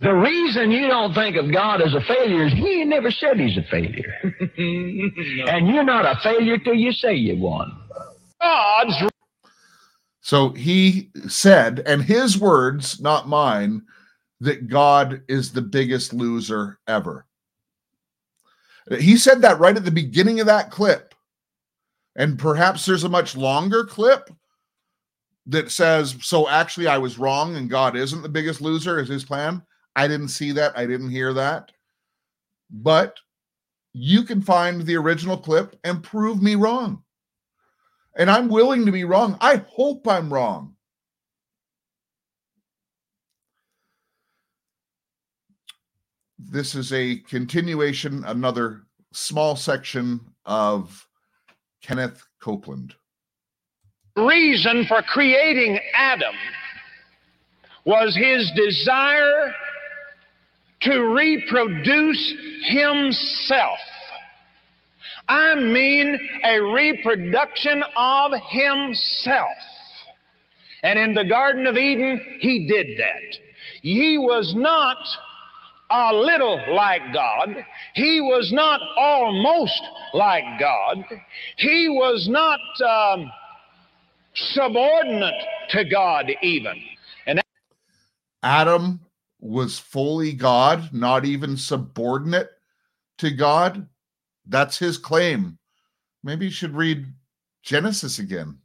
the 0.00 0.12
reason 0.12 0.70
you 0.70 0.86
don't 0.86 1.14
think 1.14 1.36
of 1.36 1.52
God 1.52 1.80
as 1.80 1.94
a 1.94 2.00
failure 2.02 2.46
is 2.46 2.52
He 2.52 2.80
ain't 2.80 2.90
never 2.90 3.10
said 3.10 3.38
He's 3.38 3.56
a 3.56 3.62
failure. 3.70 4.14
And 5.48 5.68
you're 5.68 5.84
not 5.84 6.04
a 6.04 6.18
failure 6.22 6.58
till 6.58 6.74
you 6.74 6.92
say 6.92 7.14
you 7.14 7.38
won. 7.38 7.74
God's 8.40 8.96
So 10.20 10.50
he 10.50 11.10
said, 11.26 11.82
and 11.86 12.02
his 12.02 12.38
words, 12.38 13.00
not 13.00 13.28
mine, 13.28 13.82
that 14.40 14.68
God 14.68 15.22
is 15.28 15.52
the 15.52 15.62
biggest 15.62 16.12
loser 16.12 16.78
ever. 16.86 17.26
He 18.98 19.16
said 19.16 19.40
that 19.42 19.58
right 19.58 19.76
at 19.76 19.84
the 19.84 19.90
beginning 19.90 20.40
of 20.40 20.46
that 20.46 20.70
clip. 20.70 21.14
And 22.16 22.38
perhaps 22.38 22.86
there's 22.86 23.04
a 23.04 23.08
much 23.08 23.36
longer 23.36 23.84
clip 23.84 24.30
that 25.46 25.70
says, 25.70 26.16
So 26.20 26.48
actually, 26.48 26.86
I 26.86 26.98
was 26.98 27.18
wrong 27.18 27.56
and 27.56 27.70
God 27.70 27.96
isn't 27.96 28.22
the 28.22 28.28
biggest 28.28 28.60
loser, 28.60 29.00
is 29.00 29.08
his 29.08 29.24
plan. 29.24 29.62
I 29.96 30.08
didn't 30.08 30.28
see 30.28 30.52
that. 30.52 30.76
I 30.76 30.86
didn't 30.86 31.10
hear 31.10 31.32
that. 31.32 31.72
But 32.70 33.18
you 33.92 34.24
can 34.24 34.42
find 34.42 34.82
the 34.82 34.96
original 34.96 35.36
clip 35.36 35.78
and 35.84 36.02
prove 36.02 36.42
me 36.42 36.56
wrong. 36.56 37.02
And 38.16 38.30
I'm 38.30 38.48
willing 38.48 38.86
to 38.86 38.92
be 38.92 39.04
wrong. 39.04 39.36
I 39.40 39.62
hope 39.68 40.06
I'm 40.06 40.32
wrong. 40.32 40.73
This 46.38 46.74
is 46.74 46.92
a 46.92 47.16
continuation, 47.16 48.24
another 48.24 48.82
small 49.12 49.56
section 49.56 50.20
of 50.44 51.06
Kenneth 51.82 52.22
Copeland. 52.40 52.94
reason 54.16 54.84
for 54.86 55.02
creating 55.02 55.78
Adam 55.96 56.34
was 57.84 58.16
his 58.16 58.50
desire 58.56 59.54
to 60.80 61.00
reproduce 61.14 62.34
himself. 62.64 63.78
I 65.28 65.54
mean, 65.54 66.18
a 66.44 66.60
reproduction 66.60 67.82
of 67.96 68.32
himself. 68.50 69.56
And 70.82 70.98
in 70.98 71.14
the 71.14 71.24
Garden 71.24 71.66
of 71.66 71.76
Eden, 71.76 72.38
he 72.40 72.66
did 72.66 72.98
that. 72.98 73.38
He 73.80 74.18
was 74.18 74.54
not 74.54 74.98
a 75.90 76.14
little 76.14 76.60
like 76.74 77.02
God. 77.12 77.48
He 77.94 78.20
was 78.20 78.50
not 78.52 78.80
almost 78.96 79.80
like 80.12 80.44
God. 80.58 81.04
He 81.56 81.88
was 81.88 82.28
not 82.28 82.60
um, 82.82 83.30
subordinate 84.34 85.42
to 85.70 85.84
God, 85.84 86.30
even. 86.42 86.74
And 87.26 87.42
Adam 88.42 89.00
was 89.40 89.78
fully 89.78 90.32
God, 90.32 90.92
not 90.92 91.24
even 91.24 91.56
subordinate 91.56 92.50
to 93.18 93.30
God. 93.30 93.86
That's 94.46 94.78
his 94.78 94.98
claim. 94.98 95.58
Maybe 96.22 96.46
you 96.46 96.50
should 96.50 96.74
read 96.74 97.06
Genesis 97.62 98.18
again. 98.18 98.58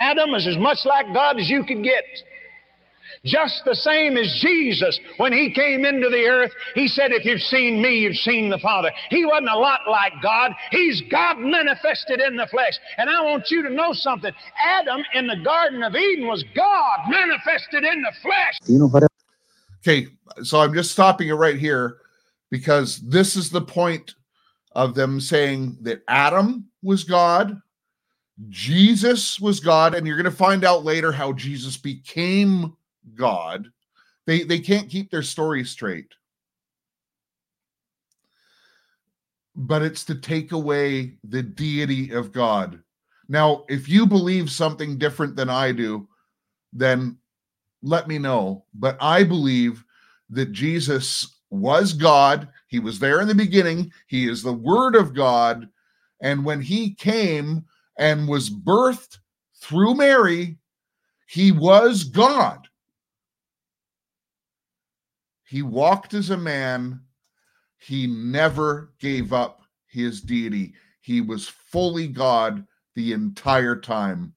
Adam 0.00 0.34
is 0.34 0.46
as 0.46 0.56
much 0.58 0.78
like 0.84 1.06
God 1.14 1.38
as 1.38 1.48
you 1.48 1.64
could 1.64 1.82
get. 1.82 2.04
Just 3.24 3.62
the 3.64 3.74
same 3.74 4.16
as 4.16 4.38
Jesus, 4.40 4.98
when 5.16 5.32
he 5.32 5.52
came 5.52 5.84
into 5.84 6.08
the 6.08 6.24
earth, 6.26 6.52
he 6.74 6.88
said, 6.88 7.12
If 7.12 7.24
you've 7.24 7.40
seen 7.40 7.82
me, 7.82 7.98
you've 8.00 8.16
seen 8.16 8.50
the 8.50 8.58
Father. 8.58 8.90
He 9.10 9.24
wasn't 9.24 9.50
a 9.50 9.58
lot 9.58 9.80
like 9.88 10.12
God. 10.22 10.52
He's 10.70 11.02
God 11.10 11.38
manifested 11.38 12.20
in 12.20 12.36
the 12.36 12.46
flesh. 12.50 12.74
And 12.98 13.10
I 13.10 13.22
want 13.22 13.50
you 13.50 13.62
to 13.62 13.70
know 13.70 13.92
something. 13.92 14.32
Adam 14.64 15.02
in 15.14 15.26
the 15.26 15.36
Garden 15.44 15.82
of 15.82 15.94
Eden 15.94 16.26
was 16.26 16.44
God 16.54 16.98
manifested 17.08 17.84
in 17.84 18.02
the 18.02 18.12
flesh. 18.22 18.58
You 18.66 18.78
know 18.78 18.88
what? 18.88 19.04
Okay, 19.80 20.08
so 20.42 20.60
I'm 20.60 20.74
just 20.74 20.92
stopping 20.92 21.28
it 21.28 21.34
right 21.34 21.58
here 21.58 21.98
because 22.50 22.98
this 22.98 23.36
is 23.36 23.50
the 23.50 23.60
point 23.60 24.14
of 24.72 24.94
them 24.94 25.20
saying 25.20 25.78
that 25.82 26.02
Adam 26.08 26.66
was 26.82 27.04
God, 27.04 27.60
Jesus 28.48 29.40
was 29.40 29.60
God, 29.60 29.94
and 29.94 30.06
you're 30.06 30.16
going 30.16 30.24
to 30.24 30.30
find 30.30 30.64
out 30.64 30.84
later 30.84 31.10
how 31.10 31.32
Jesus 31.32 31.76
became 31.76 32.76
God. 33.14 33.68
They 34.26 34.42
they 34.42 34.58
can't 34.58 34.90
keep 34.90 35.10
their 35.10 35.22
story 35.22 35.64
straight. 35.64 36.12
But 39.54 39.82
it's 39.82 40.04
to 40.04 40.14
take 40.14 40.52
away 40.52 41.14
the 41.24 41.42
deity 41.42 42.12
of 42.12 42.32
God. 42.32 42.82
Now, 43.28 43.64
if 43.68 43.88
you 43.88 44.06
believe 44.06 44.50
something 44.50 44.98
different 44.98 45.34
than 45.34 45.48
I 45.48 45.72
do, 45.72 46.06
then 46.72 47.16
let 47.82 48.06
me 48.06 48.18
know. 48.18 48.64
But 48.74 48.96
I 49.00 49.24
believe 49.24 49.84
that 50.30 50.52
Jesus 50.52 51.36
was 51.50 51.92
God. 51.92 52.48
He 52.68 52.78
was 52.78 52.98
there 52.98 53.20
in 53.20 53.28
the 53.28 53.34
beginning. 53.34 53.92
He 54.06 54.28
is 54.28 54.42
the 54.42 54.52
Word 54.52 54.94
of 54.94 55.14
God. 55.14 55.68
And 56.20 56.44
when 56.44 56.60
he 56.60 56.94
came 56.94 57.64
and 57.98 58.28
was 58.28 58.50
birthed 58.50 59.18
through 59.54 59.94
Mary, 59.94 60.58
he 61.26 61.52
was 61.52 62.04
God. 62.04 62.65
He 65.46 65.62
walked 65.62 66.12
as 66.12 66.30
a 66.30 66.36
man. 66.36 67.00
He 67.78 68.06
never 68.06 68.92
gave 69.00 69.32
up 69.32 69.62
his 69.86 70.20
deity. 70.20 70.74
He 71.00 71.20
was 71.20 71.48
fully 71.48 72.08
God 72.08 72.66
the 72.94 73.12
entire 73.12 73.76
time. 73.76 74.34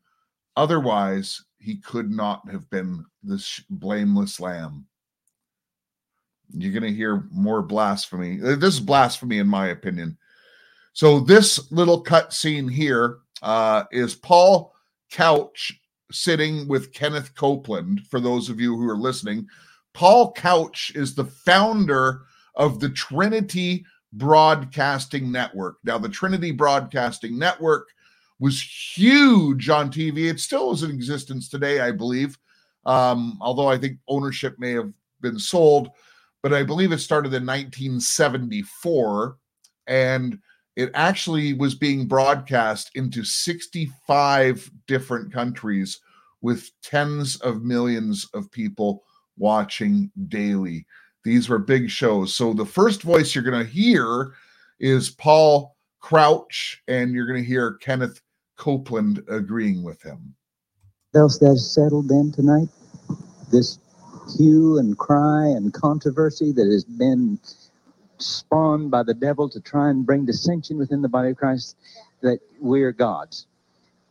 Otherwise, 0.56 1.44
he 1.58 1.78
could 1.78 2.12
not 2.12 2.48
have 2.50 2.70
been 2.70 3.04
this 3.24 3.60
blameless 3.70 4.40
lamb. 4.40 4.86
You're 6.52 6.74
going 6.74 6.84
to 6.92 6.98
hear 6.98 7.28
more 7.32 7.62
blasphemy. 7.62 8.40
Uh, 8.42 8.56
This 8.56 8.76
is 8.76 8.80
blasphemy, 8.80 9.40
in 9.40 9.48
my 9.48 9.68
opinion. 9.68 10.18
So, 10.94 11.20
this 11.20 11.72
little 11.72 12.02
cut 12.02 12.34
scene 12.34 12.68
here 12.68 13.20
uh, 13.42 13.84
is 13.92 14.16
Paul 14.16 14.74
Crouch 15.12 15.80
sitting 16.12 16.68
with 16.68 16.94
Kenneth 16.94 17.36
Copeland. 17.36 18.02
For 18.08 18.20
those 18.20 18.50
of 18.50 18.60
you 18.60 18.76
who 18.76 18.90
are 18.90 18.98
listening, 18.98 19.48
Paul 19.94 20.32
Crouch 20.34 20.92
is 20.96 21.16
the 21.16 21.26
founder 21.26 22.22
of 22.56 22.80
the 22.80 22.90
Trinity 22.90 23.86
Broadcasting 24.14 25.32
Network. 25.32 25.78
Now, 25.84 25.98
the 25.98 26.10
Trinity 26.10 26.52
Broadcasting 26.52 27.38
Network 27.38 27.90
was 28.40 28.62
huge 28.62 29.70
on 29.70 29.92
TV. 29.92 30.30
It 30.30 30.40
still 30.40 30.72
is 30.72 30.84
in 30.84 30.92
existence 30.92 31.50
today, 31.50 31.82
I 31.82 31.92
believe. 31.92 32.38
Um, 32.86 33.38
although 33.42 33.68
I 33.68 33.78
think 33.78 34.00
ownership 34.08 34.58
may 34.58 34.72
have 34.72 34.92
been 35.22 35.38
sold, 35.38 35.90
but 36.42 36.54
I 36.54 36.64
believe 36.64 36.92
it 36.92 37.00
started 37.00 37.34
in 37.34 37.46
1974 37.46 39.38
and 39.88 40.40
it 40.76 40.92
actually 40.94 41.54
was 41.54 41.76
being 41.76 42.08
broadcast 42.08 42.92
into 42.96 43.26
65 43.26 44.72
different 44.88 45.34
countries 45.34 46.00
with 46.42 46.72
tens 46.82 47.36
of 47.42 47.64
millions 47.64 48.30
of 48.34 48.50
people 48.52 49.04
watching 49.40 50.12
daily. 50.28 50.86
These 51.24 51.50
were 51.50 51.60
big 51.60 51.90
shows. 51.90 52.34
So 52.34 52.54
the 52.54 52.66
first 52.66 53.02
voice 53.02 53.34
you're 53.34 53.44
going 53.44 53.66
to 53.66 53.72
hear 53.72 54.34
is 54.80 55.10
Paul 55.10 55.76
Crouch, 56.00 56.82
and 56.88 57.12
you're 57.12 57.28
going 57.28 57.42
to 57.42 57.48
hear 57.48 57.74
Kenneth 57.74 58.22
Copeland 58.58 59.24
agreeing 59.30 59.84
with 59.84 60.02
him. 60.02 60.36
else 61.16 61.40
that 61.40 61.52
is 61.52 61.74
settled 61.74 62.10
then 62.10 62.32
tonight? 62.32 62.70
This 63.52 63.80
hue 64.38 64.78
and 64.78 64.98
cry 64.98 65.48
and 65.48 65.74
controversy 65.74 66.52
that 66.52 66.68
has 66.68 66.84
been 66.84 67.40
spawned 68.18 68.92
by 68.92 69.04
the 69.04 69.14
devil 69.14 69.50
to 69.50 69.60
try 69.60 69.90
and 69.90 70.06
bring 70.06 70.26
dissension 70.26 70.78
within 70.78 71.02
the 71.02 71.10
body 71.10 71.32
of 71.32 71.38
Christ 71.38 71.78
that 72.22 72.40
we're 72.60 72.92
gods. 72.92 73.48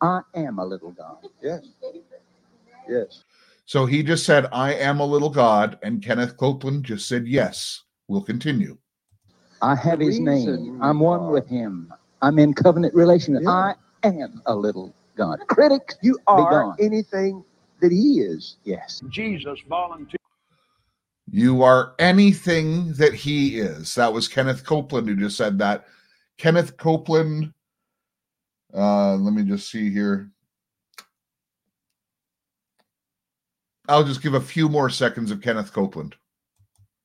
I 0.01 0.21
am 0.35 0.59
a 0.59 0.65
little 0.65 0.91
God. 0.91 1.17
Yes. 1.41 1.67
Yes. 2.87 3.23
So 3.69 3.85
he 3.85 4.01
just 4.01 4.25
said, 4.25 4.47
I 4.51 4.73
am 4.73 4.99
a 4.99 5.05
little 5.05 5.29
God, 5.29 5.77
and 5.83 6.01
Kenneth 6.01 6.37
Copeland 6.37 6.85
just 6.85 7.07
said, 7.07 7.27
Yes. 7.27 7.83
We'll 8.07 8.23
continue. 8.23 8.79
I 9.61 9.75
have 9.75 9.99
his 9.99 10.19
name. 10.19 10.79
I'm 10.81 10.99
one 10.99 11.27
with 11.29 11.47
him. 11.47 11.93
I'm 12.23 12.39
in 12.39 12.55
covenant 12.55 12.95
relation. 12.95 13.37
Yeah. 13.39 13.47
I 13.47 13.75
am 14.03 14.41
a 14.47 14.55
little 14.55 14.91
God. 15.15 15.41
Critics, 15.49 15.97
You 16.01 16.17
are 16.25 16.49
gone. 16.49 16.77
anything 16.79 17.45
that 17.79 17.91
he 17.91 18.21
is. 18.21 18.57
Yes. 18.63 19.03
Jesus 19.07 19.59
volunteered. 19.69 20.17
You 21.29 21.61
are 21.61 21.93
anything 21.99 22.93
that 22.93 23.13
he 23.13 23.59
is. 23.59 23.93
That 23.93 24.11
was 24.11 24.27
Kenneth 24.27 24.65
Copeland 24.65 25.07
who 25.07 25.15
just 25.15 25.37
said 25.37 25.59
that. 25.59 25.85
Kenneth 26.39 26.75
Copeland. 26.77 27.53
Uh, 28.73 29.13
let 29.17 29.35
me 29.35 29.43
just 29.43 29.69
see 29.69 29.91
here. 29.91 30.31
I'll 33.89 34.03
just 34.03 34.21
give 34.21 34.35
a 34.35 34.39
few 34.39 34.69
more 34.69 34.91
seconds 34.91 35.31
of 35.31 35.41
Kenneth 35.41 35.73
Copeland. 35.73 36.15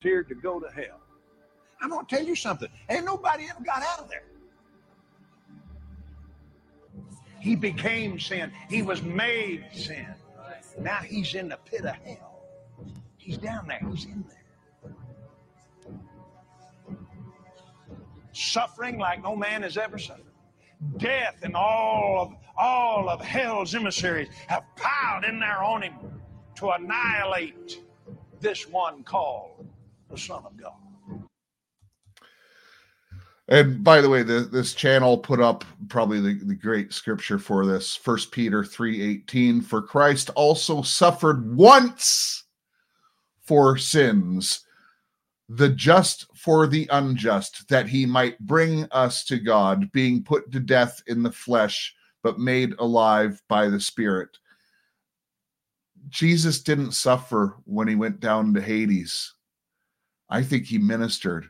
Here 0.01 0.23
to 0.23 0.35
go 0.35 0.59
to 0.59 0.67
hell. 0.67 1.01
I'm 1.81 1.89
going 1.89 2.05
to 2.05 2.15
tell 2.15 2.23
you 2.23 2.35
something. 2.35 2.69
Ain't 2.89 3.05
nobody 3.05 3.47
ever 3.49 3.63
got 3.63 3.81
out 3.81 4.01
of 4.01 4.09
there. 4.09 4.23
He 7.39 7.55
became 7.55 8.19
sin. 8.19 8.51
He 8.69 8.83
was 8.83 9.01
made 9.01 9.65
sin. 9.73 10.05
Now 10.79 10.97
he's 10.97 11.33
in 11.33 11.49
the 11.49 11.57
pit 11.65 11.85
of 11.85 11.95
hell. 11.95 12.43
He's 13.17 13.39
down 13.39 13.67
there. 13.67 13.81
He's 13.89 14.05
in 14.05 14.23
there. 14.27 14.93
Suffering 18.31 18.99
like 18.99 19.23
no 19.23 19.35
man 19.35 19.63
has 19.63 19.77
ever 19.77 19.97
suffered. 19.97 20.23
Death 20.97 21.39
and 21.41 21.55
all 21.55 22.21
of 22.21 22.33
all 22.57 23.09
of 23.09 23.21
hell's 23.21 23.73
emissaries 23.73 24.29
have 24.47 24.63
piled 24.75 25.25
in 25.25 25.39
there 25.39 25.63
on 25.63 25.81
him 25.81 25.93
to 26.55 26.69
annihilate 26.71 27.81
this 28.39 28.67
one 28.67 29.03
called 29.03 29.67
the 30.09 30.17
Son 30.17 30.43
of 30.45 30.57
God. 30.57 30.73
And 33.47 33.83
by 33.83 34.01
the 34.01 34.09
way, 34.09 34.23
the, 34.23 34.39
this 34.39 34.73
channel 34.73 35.17
put 35.17 35.39
up 35.39 35.63
probably 35.87 36.19
the, 36.19 36.33
the 36.45 36.55
great 36.55 36.91
scripture 36.93 37.37
for 37.37 37.65
this. 37.65 37.95
First 37.95 38.31
Peter 38.31 38.63
3:18. 38.63 39.63
For 39.63 39.81
Christ 39.81 40.31
also 40.35 40.81
suffered 40.81 41.55
once 41.55 42.43
for 43.43 43.77
sins, 43.77 44.61
the 45.47 45.69
just 45.69 46.25
for 46.35 46.65
the 46.65 46.87
unjust, 46.91 47.69
that 47.69 47.87
he 47.87 48.07
might 48.07 48.39
bring 48.39 48.87
us 48.89 49.23
to 49.25 49.37
God, 49.37 49.91
being 49.91 50.23
put 50.23 50.51
to 50.51 50.59
death 50.59 51.03
in 51.05 51.21
the 51.21 51.31
flesh, 51.31 51.93
but 52.23 52.39
made 52.39 52.73
alive 52.79 53.39
by 53.47 53.67
the 53.67 53.79
Spirit. 53.79 54.39
Jesus 56.09 56.61
didn't 56.61 56.91
suffer 56.91 57.57
when 57.65 57.87
he 57.87 57.95
went 57.95 58.19
down 58.19 58.53
to 58.53 58.61
Hades. 58.61 59.33
I 60.29 60.43
think 60.43 60.65
he 60.65 60.77
ministered 60.77 61.49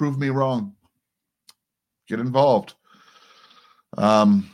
prove 0.00 0.18
me 0.18 0.30
wrong. 0.30 0.74
Get 2.08 2.20
involved. 2.20 2.72
Um, 3.98 4.50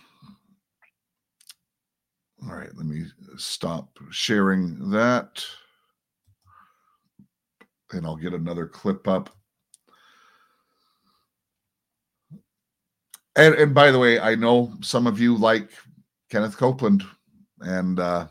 all 2.42 2.57
right, 2.57 2.75
let 2.75 2.85
me 2.85 3.05
stop 3.37 3.97
sharing 4.11 4.90
that. 4.90 5.45
And 7.92 8.05
I'll 8.05 8.16
get 8.16 8.35
another 8.35 8.66
clip 8.66 9.07
up. 9.07 9.31
And, 13.37 13.55
and 13.55 13.73
by 13.73 13.92
the 13.92 14.01
way, 14.01 14.19
I 14.19 14.35
know 14.35 14.73
some 14.81 15.07
of 15.07 15.21
you 15.21 15.37
like 15.37 15.71
Kenneth 16.29 16.57
Copeland, 16.57 17.05
and 17.61 18.01
uh, 18.01 18.27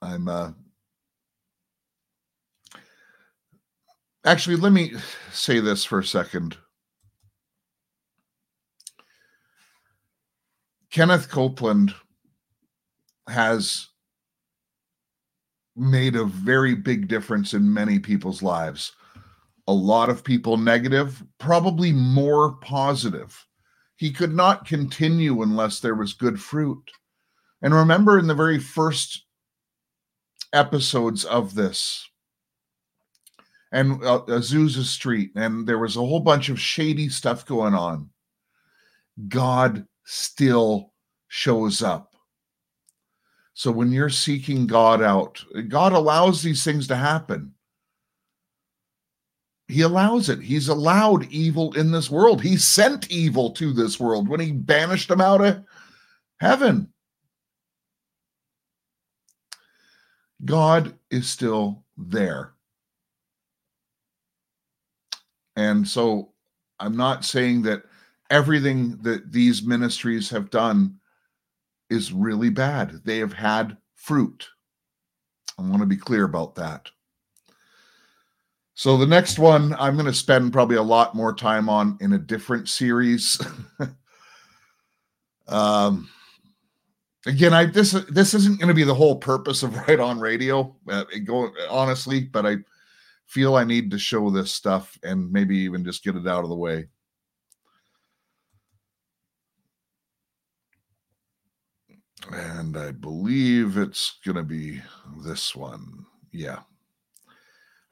I'm 0.00 0.28
uh, 0.28 0.52
Actually, 4.28 4.56
let 4.56 4.72
me 4.72 4.92
say 5.32 5.58
this 5.58 5.86
for 5.86 6.00
a 6.00 6.04
second. 6.04 6.56
Kenneth 10.90 11.30
Copeland 11.30 11.94
has 13.26 13.88
made 15.76 16.14
a 16.14 16.24
very 16.24 16.74
big 16.74 17.08
difference 17.08 17.54
in 17.54 17.72
many 17.72 17.98
people's 17.98 18.42
lives. 18.42 18.92
A 19.66 19.72
lot 19.72 20.10
of 20.10 20.24
people 20.24 20.58
negative, 20.58 21.22
probably 21.38 21.92
more 21.92 22.56
positive. 22.56 23.46
He 23.96 24.10
could 24.10 24.34
not 24.34 24.66
continue 24.66 25.40
unless 25.40 25.80
there 25.80 25.94
was 25.94 26.12
good 26.12 26.38
fruit. 26.38 26.90
And 27.62 27.72
remember, 27.72 28.18
in 28.18 28.26
the 28.26 28.34
very 28.34 28.58
first 28.58 29.24
episodes 30.52 31.24
of 31.24 31.54
this, 31.54 32.08
and 33.72 34.02
uh, 34.04 34.22
Azusa 34.28 34.84
Street, 34.84 35.32
and 35.34 35.66
there 35.66 35.78
was 35.78 35.96
a 35.96 36.00
whole 36.00 36.20
bunch 36.20 36.48
of 36.48 36.60
shady 36.60 37.08
stuff 37.08 37.44
going 37.46 37.74
on. 37.74 38.08
God 39.28 39.86
still 40.04 40.92
shows 41.28 41.82
up. 41.82 42.14
So 43.54 43.72
when 43.72 43.90
you're 43.90 44.08
seeking 44.08 44.66
God 44.66 45.02
out, 45.02 45.44
God 45.66 45.92
allows 45.92 46.42
these 46.42 46.62
things 46.62 46.86
to 46.88 46.96
happen. 46.96 47.52
He 49.66 49.82
allows 49.82 50.28
it. 50.28 50.40
He's 50.40 50.68
allowed 50.68 51.30
evil 51.30 51.74
in 51.74 51.90
this 51.90 52.08
world. 52.08 52.40
He 52.40 52.56
sent 52.56 53.10
evil 53.10 53.50
to 53.50 53.72
this 53.72 54.00
world 54.00 54.28
when 54.28 54.40
he 54.40 54.52
banished 54.52 55.08
them 55.08 55.20
out 55.20 55.44
of 55.44 55.62
heaven. 56.40 56.92
God 60.44 60.94
is 61.10 61.28
still 61.28 61.84
there. 61.96 62.52
And 65.56 65.86
so 65.86 66.32
I'm 66.78 66.96
not 66.96 67.24
saying 67.24 67.62
that 67.62 67.82
everything 68.30 68.98
that 69.02 69.32
these 69.32 69.62
ministries 69.62 70.30
have 70.30 70.50
done 70.50 70.98
is 71.90 72.12
really 72.12 72.50
bad. 72.50 73.00
They 73.04 73.18
have 73.18 73.32
had 73.32 73.76
fruit. 73.94 74.48
I 75.58 75.62
want 75.62 75.80
to 75.80 75.86
be 75.86 75.96
clear 75.96 76.24
about 76.24 76.54
that. 76.56 76.90
So 78.74 78.96
the 78.96 79.06
next 79.06 79.40
one 79.40 79.74
I'm 79.74 79.94
going 79.94 80.06
to 80.06 80.14
spend 80.14 80.52
probably 80.52 80.76
a 80.76 80.82
lot 80.82 81.16
more 81.16 81.34
time 81.34 81.68
on 81.68 81.98
in 82.00 82.12
a 82.12 82.18
different 82.18 82.68
series. 82.68 83.40
um, 85.48 86.08
again, 87.28 87.52
I 87.52 87.66
this 87.66 87.92
this 88.08 88.34
isn't 88.34 88.58
going 88.58 88.68
to 88.68 88.74
be 88.74 88.84
the 88.84 88.94
whole 88.94 89.16
purpose 89.16 89.62
of 89.62 89.76
Right 89.88 90.00
On 90.00 90.18
Radio. 90.18 90.74
Uh, 90.88 91.04
go 91.24 91.50
honestly, 91.70 92.20
but 92.20 92.46
I 92.46 92.56
feel 93.26 93.56
I 93.56 93.64
need 93.64 93.90
to 93.90 93.98
show 93.98 94.30
this 94.30 94.50
stuff 94.50 94.98
and 95.02 95.30
maybe 95.30 95.56
even 95.58 95.84
just 95.84 96.02
get 96.02 96.16
it 96.16 96.26
out 96.26 96.42
of 96.42 96.48
the 96.48 96.56
way. 96.56 96.86
And 102.32 102.76
I 102.76 102.90
believe 102.90 103.78
it's 103.78 104.18
going 104.24 104.36
to 104.36 104.42
be 104.42 104.80
this 105.24 105.54
one. 105.54 106.04
Yeah. 106.32 106.60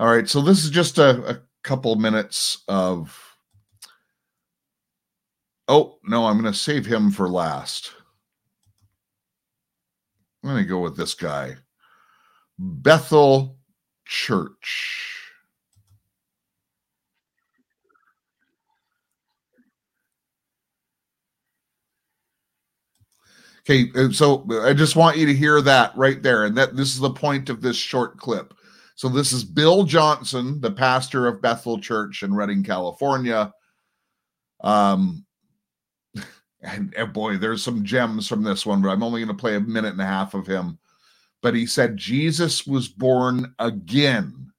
All 0.01 0.09
right. 0.09 0.29
So 0.29 0.40
this 0.40 0.64
is 0.64 0.70
just 0.70 0.99
a, 0.99 1.37
a 1.37 1.42
couple 1.62 1.94
minutes 1.96 2.64
of. 2.68 3.22
Oh, 5.68 5.99
no, 6.05 6.27
I'm 6.27 6.40
going 6.40 6.53
to 6.53 6.59
save 6.59 6.87
him 6.87 7.11
for 7.11 7.29
last. 7.29 7.92
I'm 10.46 10.52
going 10.52 10.62
to 10.62 10.68
go 10.68 10.78
with 10.78 10.96
this 10.96 11.14
guy 11.14 11.56
Bethel 12.56 13.59
Church. 14.04 15.12
Okay, 23.68 23.90
uh, 23.96 24.12
so 24.12 24.46
I 24.62 24.72
just 24.72 24.94
want 24.94 25.16
you 25.16 25.26
to 25.26 25.35
hear 25.35 25.61
that 25.62 25.96
right 25.96 26.22
there. 26.22 26.44
And 26.44 26.56
that 26.56 26.76
this 26.76 26.94
is 26.94 27.00
the 27.00 27.11
point 27.11 27.50
of 27.50 27.61
this 27.61 27.76
short 27.76 28.16
clip. 28.16 28.54
So 28.94 29.09
this 29.09 29.32
is 29.32 29.42
Bill 29.42 29.82
Johnson, 29.82 30.61
the 30.61 30.70
pastor 30.70 31.26
of 31.26 31.42
Bethel 31.42 31.80
Church 31.80 32.22
in 32.22 32.32
Redding, 32.32 32.62
California. 32.62 33.52
Um 34.61 35.26
and, 36.66 36.94
and 36.94 37.12
boy, 37.12 37.37
there's 37.37 37.62
some 37.62 37.85
gems 37.85 38.29
from 38.29 38.42
this 38.42 38.66
one, 38.66 38.83
but 38.83 38.90
I'm 38.90 39.02
only 39.02 39.20
going 39.24 39.35
to 39.35 39.40
play 39.40 39.57
a 39.57 39.61
minute 39.61 39.92
and 39.92 40.00
a 40.00 40.07
half 40.07 40.35
of 40.35 40.46
him. 40.46 40.79
But 41.42 41.55
he 41.55 41.66
said 41.66 41.96
Jesus 41.96 42.66
was 42.66 42.88
born 42.88 43.55
again. 43.59 44.52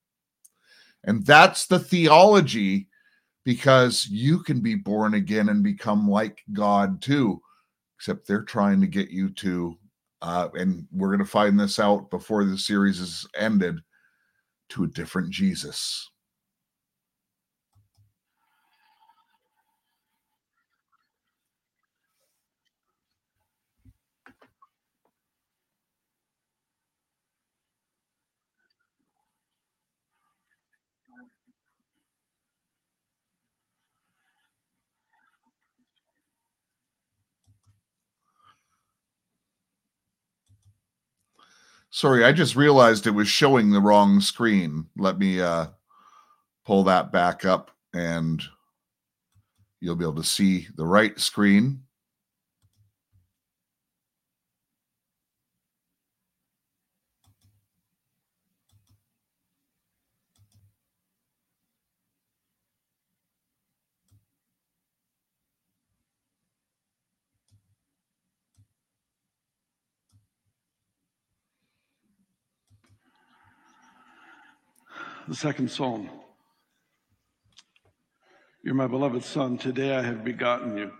And 1.04 1.26
that's 1.26 1.68
the 1.68 1.80
theology 1.80 2.88
because 3.44 4.08
you 4.10 4.40
can 4.44 4.62
be 4.62 4.76
born 4.76 5.14
again 5.14 5.50
and 5.50 5.64
become 5.64 6.10
like 6.10 6.44
God 6.54 7.02
too 7.02 7.42
except 7.98 8.28
they're 8.28 8.44
trying 8.44 8.80
to 8.82 8.88
get 8.88 9.10
you 9.10 9.30
to 9.32 9.78
uh, 10.22 10.50
and 10.54 10.88
we're 10.92 11.10
going 11.10 11.20
to 11.20 11.26
find 11.26 11.60
this 11.60 11.80
out 11.80 12.10
before 12.10 12.44
the 12.44 12.58
series 12.58 13.00
is 13.00 13.28
ended 13.36 13.80
to 14.70 14.84
a 14.84 14.88
different 14.88 15.30
jesus 15.30 16.10
Sorry, 41.98 42.24
I 42.24 42.32
just 42.32 42.56
realized 42.56 43.08
it 43.08 43.10
was 43.16 43.28
showing 43.28 43.72
the 43.72 43.82
wrong 43.82 44.22
screen. 44.22 44.86
Let 44.98 45.18
me 45.18 45.42
uh, 45.42 45.66
pull 46.64 46.84
that 46.84 47.12
back 47.12 47.44
up 47.44 47.72
and 47.92 48.40
you'll 49.82 49.96
be 49.96 50.06
able 50.06 50.14
to 50.18 50.24
see 50.24 50.68
the 50.76 50.86
right 50.86 51.20
screen. 51.20 51.82
The 75.28 75.36
second 75.36 75.70
psalm. 75.70 76.10
You're 78.64 78.76
my 78.76 78.88
beloved 78.88 79.24
son. 79.24 79.58
Today 79.58 79.94
I 79.94 80.02
have 80.02 80.24
begotten 80.24 80.78
you. 80.78 80.92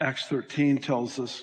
Acts 0.00 0.26
13 0.28 0.78
tells 0.78 1.18
us 1.18 1.42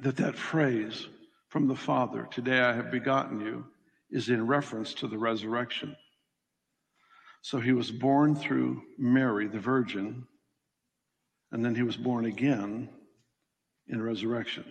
that 0.00 0.16
that 0.16 0.36
phrase 0.36 1.06
from 1.48 1.68
the 1.68 1.76
Father, 1.76 2.28
today 2.30 2.60
I 2.60 2.72
have 2.72 2.90
begotten 2.90 3.40
you, 3.40 3.66
is 4.10 4.30
in 4.30 4.48
reference 4.48 4.94
to 4.94 5.06
the 5.06 5.16
resurrection. 5.16 5.96
So 7.42 7.60
he 7.60 7.72
was 7.72 7.92
born 7.92 8.34
through 8.34 8.82
Mary, 8.98 9.46
the 9.46 9.60
Virgin, 9.60 10.26
and 11.52 11.64
then 11.64 11.76
he 11.76 11.82
was 11.82 11.96
born 11.96 12.24
again 12.24 12.88
in 13.86 14.02
resurrection. 14.02 14.64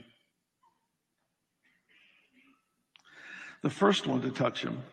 The 3.63 3.69
first 3.69 4.06
one 4.06 4.21
to 4.23 4.32
touch 4.32 4.62
him 4.62 4.84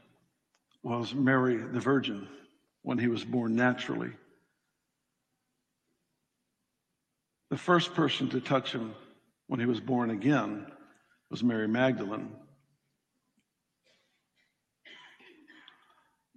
was 0.84 1.14
Mary 1.14 1.56
the 1.56 1.80
Virgin 1.80 2.28
when 2.82 2.98
he 2.98 3.08
was 3.08 3.24
born 3.24 3.56
naturally. 3.56 4.10
The 7.50 7.56
first 7.56 7.94
person 7.94 8.28
to 8.30 8.40
touch 8.40 8.72
him 8.72 8.94
when 9.46 9.60
he 9.60 9.66
was 9.66 9.80
born 9.80 10.10
again 10.10 10.66
was 11.30 11.42
Mary 11.42 11.66
Magdalene. 11.66 12.30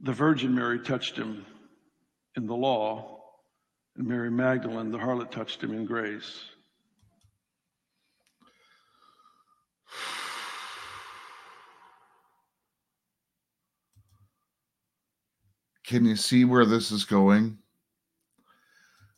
The 0.01 0.13
Virgin 0.13 0.55
Mary 0.55 0.79
touched 0.79 1.17
him 1.17 1.45
in 2.35 2.47
the 2.47 2.55
law, 2.55 3.19
and 3.97 4.07
Mary 4.07 4.31
Magdalene, 4.31 4.91
the 4.91 4.97
harlot, 4.97 5.31
touched 5.31 5.61
him 5.61 5.73
in 5.73 5.85
grace. 5.85 6.39
Can 15.87 16.03
you 16.03 16.17
see 16.17 16.43
where 16.43 16.65
this 16.65 16.91
is 16.91 17.05
going? 17.05 17.57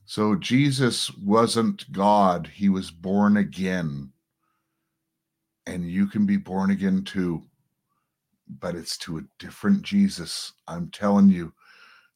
So 0.06 0.36
Jesus 0.36 1.12
wasn't 1.18 1.92
God, 1.92 2.46
he 2.48 2.70
was 2.70 2.92
born 2.92 3.38
again. 3.38 4.12
And 5.66 5.90
you 5.90 6.06
can 6.06 6.28
be 6.28 6.38
born 6.38 6.70
again 6.70 7.04
too. 7.04 7.44
But 8.60 8.76
it's 8.76 8.98
to 9.00 9.18
a 9.18 9.24
different 9.40 9.82
Jesus. 9.82 10.54
I'm 10.68 10.90
telling 10.92 11.30
you, 11.30 11.54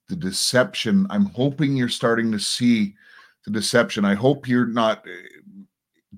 the 0.07 0.15
deception, 0.15 1.07
I'm 1.09 1.25
hoping 1.25 1.75
you're 1.75 1.89
starting 1.89 2.31
to 2.31 2.39
see 2.39 2.93
the 3.45 3.51
deception. 3.51 4.05
I 4.05 4.13
hope 4.13 4.47
you're 4.47 4.67
not, 4.67 5.03
eh, 5.07 5.67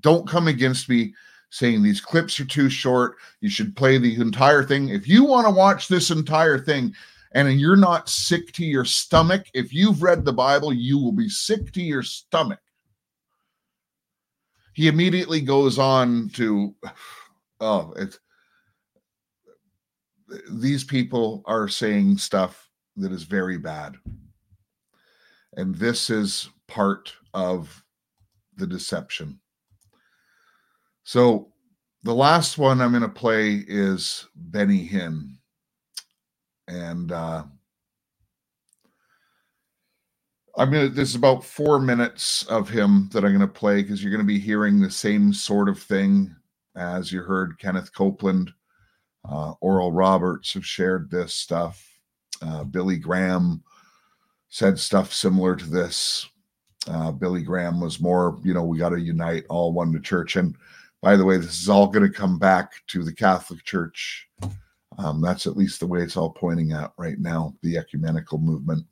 don't 0.01 0.27
come 0.27 0.49
against 0.49 0.89
me 0.89 1.13
saying 1.51 1.81
these 1.83 2.01
clips 2.01 2.37
are 2.41 2.45
too 2.45 2.69
short. 2.69 3.15
You 3.39 3.49
should 3.49 3.77
play 3.77 3.97
the 3.97 4.15
entire 4.19 4.63
thing. 4.63 4.89
If 4.89 5.07
you 5.07 5.23
want 5.23 5.47
to 5.47 5.53
watch 5.53 5.87
this 5.87 6.11
entire 6.11 6.59
thing, 6.59 6.93
and 7.35 7.59
you're 7.59 7.75
not 7.75 8.07
sick 8.07 8.53
to 8.53 8.65
your 8.65 8.85
stomach, 8.85 9.47
if 9.53 9.73
you've 9.73 10.01
read 10.01 10.23
the 10.23 10.33
Bible, 10.33 10.71
you 10.71 10.97
will 10.97 11.11
be 11.11 11.27
sick 11.27 11.73
to 11.73 11.81
your 11.81 12.01
stomach. 12.01 12.61
He 14.73 14.87
immediately 14.87 15.41
goes 15.41 15.77
on 15.77 16.29
to, 16.35 16.73
oh, 17.59 17.93
it's, 17.97 18.19
these 20.49 20.85
people 20.85 21.43
are 21.45 21.67
saying 21.67 22.17
stuff 22.17 22.69
that 22.95 23.11
is 23.11 23.23
very 23.23 23.57
bad. 23.57 23.95
And 25.57 25.75
this 25.75 26.09
is 26.09 26.49
part 26.67 27.13
of 27.33 27.83
the 28.55 28.65
deception. 28.65 29.41
So 31.03 31.51
the 32.03 32.15
last 32.15 32.57
one 32.57 32.79
I'm 32.79 32.91
going 32.91 33.01
to 33.01 33.09
play 33.09 33.65
is 33.67 34.25
Benny 34.35 34.87
Hinn 34.87 35.35
and 36.67 37.11
uh, 37.11 37.43
I'm 40.57 40.71
gonna. 40.71 40.89
This 40.89 41.09
is 41.09 41.15
about 41.15 41.43
four 41.43 41.79
minutes 41.79 42.43
of 42.43 42.69
him 42.69 43.09
that 43.11 43.25
I'm 43.25 43.31
gonna 43.31 43.47
play 43.47 43.81
because 43.81 44.03
you're 44.03 44.11
gonna 44.11 44.23
be 44.23 44.39
hearing 44.39 44.79
the 44.79 44.91
same 44.91 45.33
sort 45.33 45.69
of 45.69 45.81
thing 45.81 46.35
as 46.75 47.11
you 47.11 47.21
heard 47.21 47.59
Kenneth 47.59 47.93
Copeland, 47.93 48.51
uh, 49.29 49.53
Oral 49.61 49.91
Roberts 49.91 50.53
have 50.53 50.65
shared 50.65 51.09
this 51.09 51.33
stuff. 51.33 51.99
Uh, 52.41 52.63
Billy 52.63 52.97
Graham 52.97 53.63
said 54.49 54.77
stuff 54.77 55.13
similar 55.13 55.55
to 55.55 55.65
this. 55.65 56.29
Uh, 56.87 57.11
Billy 57.11 57.41
Graham 57.41 57.79
was 57.79 57.99
more, 57.99 58.39
you 58.43 58.53
know, 58.53 58.63
we 58.63 58.77
got 58.77 58.89
to 58.89 58.99
unite 58.99 59.45
all 59.49 59.73
one 59.73 59.91
to 59.93 59.99
church. 59.99 60.35
And 60.35 60.55
by 61.01 61.15
the 61.15 61.25
way, 61.25 61.37
this 61.37 61.59
is 61.59 61.69
all 61.69 61.87
going 61.87 62.05
to 62.05 62.17
come 62.17 62.37
back 62.37 62.73
to 62.87 63.03
the 63.03 63.13
Catholic 63.13 63.63
Church 63.63 64.27
um, 64.97 65.21
that's 65.21 65.47
at 65.47 65.57
least 65.57 65.79
the 65.79 65.87
way 65.87 66.01
it's 66.01 66.17
all 66.17 66.31
pointing 66.31 66.71
at 66.71 66.93
right 66.97 67.19
now, 67.19 67.53
the 67.61 67.77
ecumenical 67.77 68.37
movement. 68.37 68.85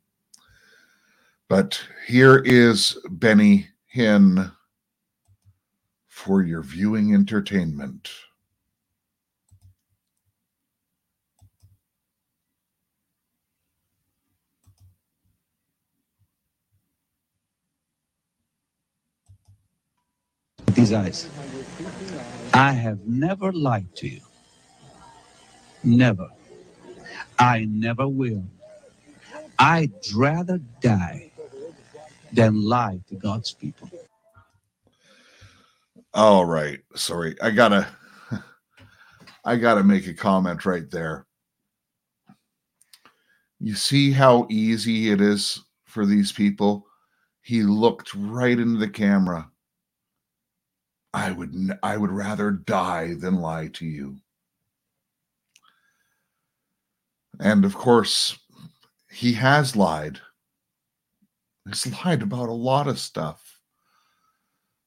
But 1.49 1.81
here 2.07 2.39
is 2.45 2.97
Benny 3.09 3.67
Hinn 3.95 4.51
for 6.07 6.41
your 6.41 6.61
viewing 6.63 7.13
entertainment. 7.13 8.09
These 20.73 20.93
eyes. 20.93 21.29
I 22.53 22.71
have 22.71 23.05
never 23.05 23.51
lied 23.51 23.95
to 23.97 24.07
you. 24.07 24.21
Never. 25.83 26.29
I 27.39 27.65
never 27.65 28.07
will. 28.07 28.43
I'd 29.59 29.91
rather 30.15 30.59
die 30.81 31.31
than 32.31 32.63
lie 32.63 32.99
to 33.09 33.15
God's 33.15 33.53
people. 33.53 33.89
All 36.13 36.45
right. 36.45 36.79
Sorry. 36.95 37.35
I 37.41 37.51
gotta 37.51 37.87
I 39.45 39.55
gotta 39.55 39.83
make 39.83 40.07
a 40.07 40.13
comment 40.13 40.65
right 40.65 40.89
there. 40.89 41.25
You 43.59 43.75
see 43.75 44.11
how 44.11 44.47
easy 44.49 45.11
it 45.11 45.21
is 45.21 45.63
for 45.85 46.05
these 46.05 46.31
people? 46.31 46.85
He 47.41 47.63
looked 47.63 48.13
right 48.13 48.57
into 48.57 48.77
the 48.77 48.89
camera. 48.89 49.49
I 51.13 51.31
would 51.31 51.77
I 51.83 51.97
would 51.97 52.11
rather 52.11 52.51
die 52.51 53.13
than 53.13 53.35
lie 53.35 53.67
to 53.73 53.85
you. 53.85 54.17
And 57.39 57.65
of 57.65 57.75
course, 57.75 58.37
he 59.11 59.33
has 59.33 59.75
lied. 59.75 60.19
He's 61.67 61.87
lied 62.03 62.21
about 62.21 62.49
a 62.49 62.53
lot 62.53 62.87
of 62.87 62.99
stuff. 62.99 63.59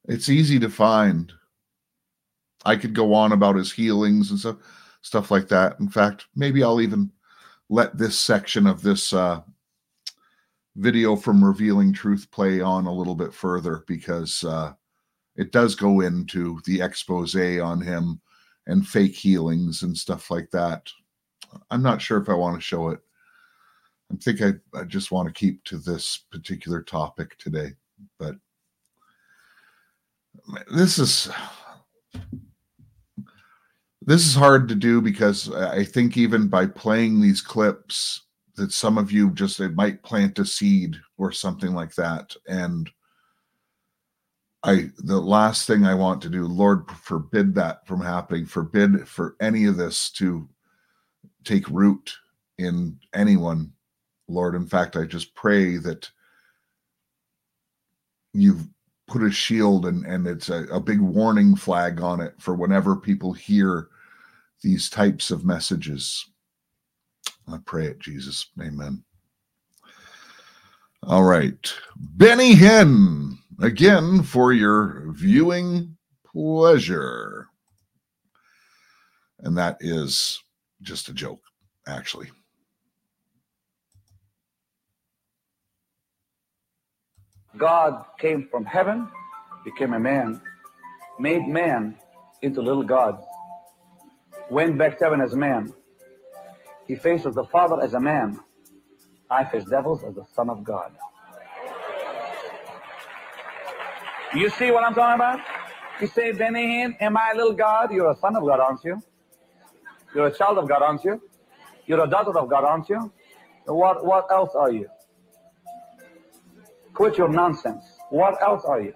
It's 0.05 0.29
easy 0.29 0.59
to 0.59 0.69
find. 0.69 1.31
I 2.65 2.75
could 2.75 2.93
go 2.93 3.13
on 3.13 3.31
about 3.31 3.55
his 3.55 3.71
healings 3.71 4.31
and 4.31 4.39
stuff, 4.39 4.57
stuff 5.01 5.31
like 5.31 5.47
that. 5.49 5.79
In 5.79 5.89
fact, 5.89 6.25
maybe 6.35 6.63
I'll 6.63 6.81
even 6.81 7.11
let 7.69 7.97
this 7.97 8.17
section 8.17 8.67
of 8.67 8.81
this 8.81 9.13
uh, 9.13 9.41
video 10.75 11.15
from 11.15 11.43
Revealing 11.43 11.91
Truth 11.91 12.29
play 12.31 12.61
on 12.61 12.85
a 12.85 12.93
little 12.93 13.15
bit 13.15 13.33
further 13.33 13.83
because 13.87 14.43
uh, 14.43 14.73
it 15.35 15.51
does 15.51 15.75
go 15.75 16.01
into 16.01 16.59
the 16.65 16.81
expose 16.81 17.35
on 17.35 17.81
him 17.81 18.21
and 18.67 18.87
fake 18.87 19.15
healings 19.15 19.83
and 19.83 19.97
stuff 19.97 20.29
like 20.29 20.49
that. 20.51 20.89
I'm 21.69 21.81
not 21.81 22.01
sure 22.01 22.19
if 22.21 22.29
I 22.29 22.33
want 22.33 22.55
to 22.55 22.61
show 22.61 22.89
it. 22.89 22.99
I 24.11 24.15
think 24.15 24.41
I, 24.41 24.53
I 24.77 24.83
just 24.83 25.11
want 25.11 25.27
to 25.27 25.33
keep 25.33 25.63
to 25.65 25.77
this 25.77 26.17
particular 26.31 26.81
topic 26.81 27.37
today. 27.37 27.73
But 28.17 28.35
this 30.73 30.97
is 30.97 31.29
this 34.01 34.25
is 34.25 34.33
hard 34.35 34.69
to 34.69 34.75
do 34.75 35.01
because 35.01 35.51
I 35.53 35.83
think 35.83 36.15
even 36.15 36.47
by 36.47 36.67
playing 36.67 37.19
these 37.19 37.41
clips 37.41 38.21
that 38.55 38.71
some 38.71 38.97
of 38.97 39.11
you 39.11 39.31
just 39.31 39.59
it 39.59 39.75
might 39.75 40.03
plant 40.03 40.39
a 40.39 40.45
seed 40.45 40.95
or 41.17 41.31
something 41.31 41.73
like 41.73 41.93
that 41.95 42.33
and 42.47 42.89
I 44.63 44.89
the 44.97 45.19
last 45.19 45.67
thing 45.67 45.85
I 45.85 45.93
want 45.93 46.21
to 46.23 46.29
do, 46.29 46.45
Lord, 46.45 46.89
forbid 46.91 47.53
that 47.55 47.87
from 47.87 48.01
happening. 48.01 48.45
Forbid 48.45 49.07
for 49.07 49.35
any 49.39 49.65
of 49.65 49.77
this 49.77 50.09
to 50.13 50.49
take 51.47 51.69
root 51.69 52.15
in 52.57 52.99
anyone, 53.13 53.71
Lord. 54.27 54.55
In 54.55 54.67
fact, 54.67 54.95
I 54.95 55.05
just 55.05 55.33
pray 55.35 55.77
that 55.77 56.09
you've 58.33 58.67
put 59.07 59.23
a 59.23 59.31
shield 59.31 59.85
and 59.85 60.05
and 60.05 60.27
it's 60.27 60.49
a, 60.49 60.65
a 60.65 60.79
big 60.79 60.99
warning 60.99 61.55
flag 61.55 62.01
on 62.01 62.19
it 62.19 62.33
for 62.39 62.53
whenever 62.53 62.95
people 62.95 63.31
hear 63.33 63.87
these 64.61 64.89
types 64.89 65.31
of 65.31 65.45
messages. 65.45 66.29
I 67.47 67.57
pray 67.65 67.87
it, 67.87 67.99
Jesus. 67.99 68.47
Amen. 68.61 69.03
All 71.03 71.23
right. 71.23 71.73
Benny 71.95 72.53
Hinn, 72.53 73.37
again 73.61 74.23
for 74.23 74.51
your 74.51 75.05
viewing 75.13 75.95
pleasure. 76.25 77.47
And 79.39 79.57
that 79.57 79.77
is 79.79 80.43
just 80.81 81.09
a 81.09 81.13
joke, 81.13 81.41
actually. 81.87 82.29
God 87.57 88.05
came 88.19 88.47
from 88.51 88.65
heaven, 88.65 89.07
became 89.65 89.93
a 89.93 89.99
man, 89.99 90.41
made 91.19 91.47
man 91.47 91.97
into 92.41 92.61
little 92.61 92.83
God, 92.83 93.19
went 94.51 94.77
back 94.77 94.99
to 94.99 95.05
heaven 95.05 95.21
as 95.21 95.33
a 95.33 95.37
man. 95.37 95.73
He 96.87 96.95
faces 96.95 97.35
the 97.35 97.45
Father 97.45 97.81
as 97.81 97.93
a 97.93 97.99
man. 97.99 98.39
I 99.29 99.43
face 99.43 99.65
devils 99.65 100.03
as 100.03 100.15
the 100.15 100.25
Son 100.35 100.49
of 100.49 100.63
God. 100.63 100.91
You 104.35 104.49
see 104.49 104.71
what 104.71 104.83
I'm 104.83 104.93
talking 104.93 105.15
about? 105.15 105.39
You 106.01 106.07
say, 106.07 106.31
Benny 106.31 106.67
Hinn, 106.67 106.95
am 106.99 107.17
I 107.17 107.31
a 107.33 107.37
little 107.37 107.53
God? 107.53 107.91
You're 107.91 108.11
a 108.11 108.15
son 108.17 108.35
of 108.35 108.43
God, 108.43 108.59
aren't 108.59 108.83
you? 108.83 109.01
You're 110.13 110.27
a 110.27 110.33
child 110.33 110.57
of 110.57 110.67
God, 110.67 110.81
aren't 110.81 111.03
you? 111.03 111.21
You're 111.85 112.03
a 112.03 112.09
daughter 112.09 112.37
of 112.37 112.49
God, 112.49 112.63
aren't 112.63 112.89
you? 112.89 113.11
What, 113.65 114.05
what 114.05 114.25
else 114.31 114.51
are 114.55 114.71
you? 114.71 114.87
Quit 116.93 117.17
your 117.17 117.29
nonsense. 117.29 117.83
What 118.09 118.41
else 118.41 118.63
are 118.65 118.81
you? 118.81 118.93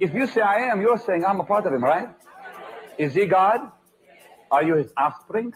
If 0.00 0.14
you 0.14 0.26
say 0.26 0.40
I 0.40 0.56
am, 0.70 0.80
you're 0.80 0.98
saying 0.98 1.24
I'm 1.24 1.40
a 1.40 1.44
part 1.44 1.66
of 1.66 1.72
him, 1.72 1.84
right? 1.84 2.08
Is 2.98 3.14
he 3.14 3.26
God? 3.26 3.60
Are 4.50 4.62
you 4.62 4.76
his 4.76 4.92
offspring? 4.96 5.52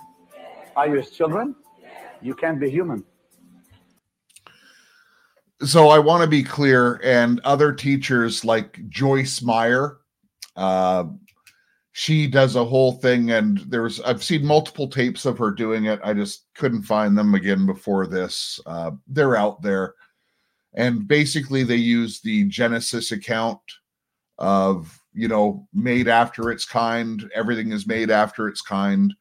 Are 0.76 0.88
you 0.88 0.96
his 0.96 1.10
children? 1.10 1.54
You 2.20 2.34
can't 2.34 2.60
be 2.60 2.70
human. 2.70 3.04
so 5.64 5.88
I 5.88 5.98
want 5.98 6.22
to 6.22 6.28
be 6.28 6.42
clear, 6.42 7.00
and 7.04 7.40
other 7.44 7.72
teachers 7.72 8.44
like 8.44 8.88
Joyce 8.88 9.42
Meyer, 9.42 9.98
uh, 10.56 11.04
she 11.92 12.26
does 12.26 12.56
a 12.56 12.64
whole 12.64 12.92
thing, 12.92 13.30
and 13.32 13.58
there's 13.58 14.00
I've 14.00 14.24
seen 14.24 14.44
multiple 14.44 14.88
tapes 14.88 15.26
of 15.26 15.38
her 15.38 15.50
doing 15.50 15.84
it. 15.84 16.00
I 16.02 16.14
just 16.14 16.46
couldn't 16.54 16.82
find 16.82 17.16
them 17.16 17.34
again 17.34 17.66
before 17.66 18.06
this. 18.06 18.58
Uh, 18.64 18.92
they're 19.06 19.36
out 19.36 19.60
there, 19.60 19.94
and 20.74 21.06
basically 21.06 21.62
they 21.62 21.76
use 21.76 22.20
the 22.20 22.44
Genesis 22.44 23.12
account 23.12 23.60
of 24.38 24.98
you 25.12 25.28
know 25.28 25.68
made 25.74 26.08
after 26.08 26.50
its 26.50 26.64
kind. 26.64 27.30
Everything 27.34 27.72
is 27.72 27.86
made 27.86 28.10
after 28.10 28.48
its 28.48 28.62
kind, 28.62 29.12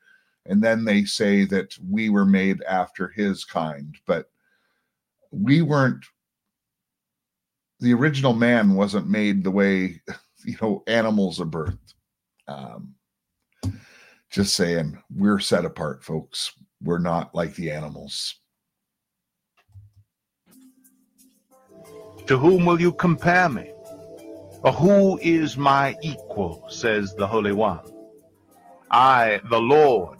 and 0.45 0.63
then 0.63 0.85
they 0.85 1.03
say 1.03 1.43
that 1.45 1.77
we 1.89 2.09
were 2.09 2.25
made 2.25 2.61
after 2.63 3.09
His 3.09 3.43
kind, 3.43 3.97
but 4.07 4.29
we 5.31 5.61
weren't 5.61 6.05
the 7.81 7.93
original 7.93 8.33
man 8.33 8.75
wasn't 8.75 9.09
made 9.09 9.43
the 9.43 9.51
way 9.51 10.01
you 10.45 10.55
know 10.61 10.83
animals 10.87 11.41
are 11.41 11.45
birthed 11.45 11.90
um 12.51 12.95
just 14.29 14.55
saying 14.55 14.97
we're 15.15 15.39
set 15.39 15.65
apart 15.65 16.03
folks 16.03 16.53
we're 16.81 16.99
not 17.11 17.33
like 17.35 17.53
the 17.55 17.71
animals 17.71 18.41
To 22.27 22.37
whom 22.37 22.65
will 22.65 22.79
you 22.79 22.93
compare 22.93 23.49
me? 23.49 23.73
Or 24.63 24.71
who 24.71 25.19
is 25.21 25.57
my 25.57 25.97
equal, 26.01 26.63
says 26.69 27.13
the 27.15 27.27
Holy 27.27 27.51
One? 27.51 27.81
I, 28.89 29.41
the 29.49 29.59
Lord, 29.59 30.19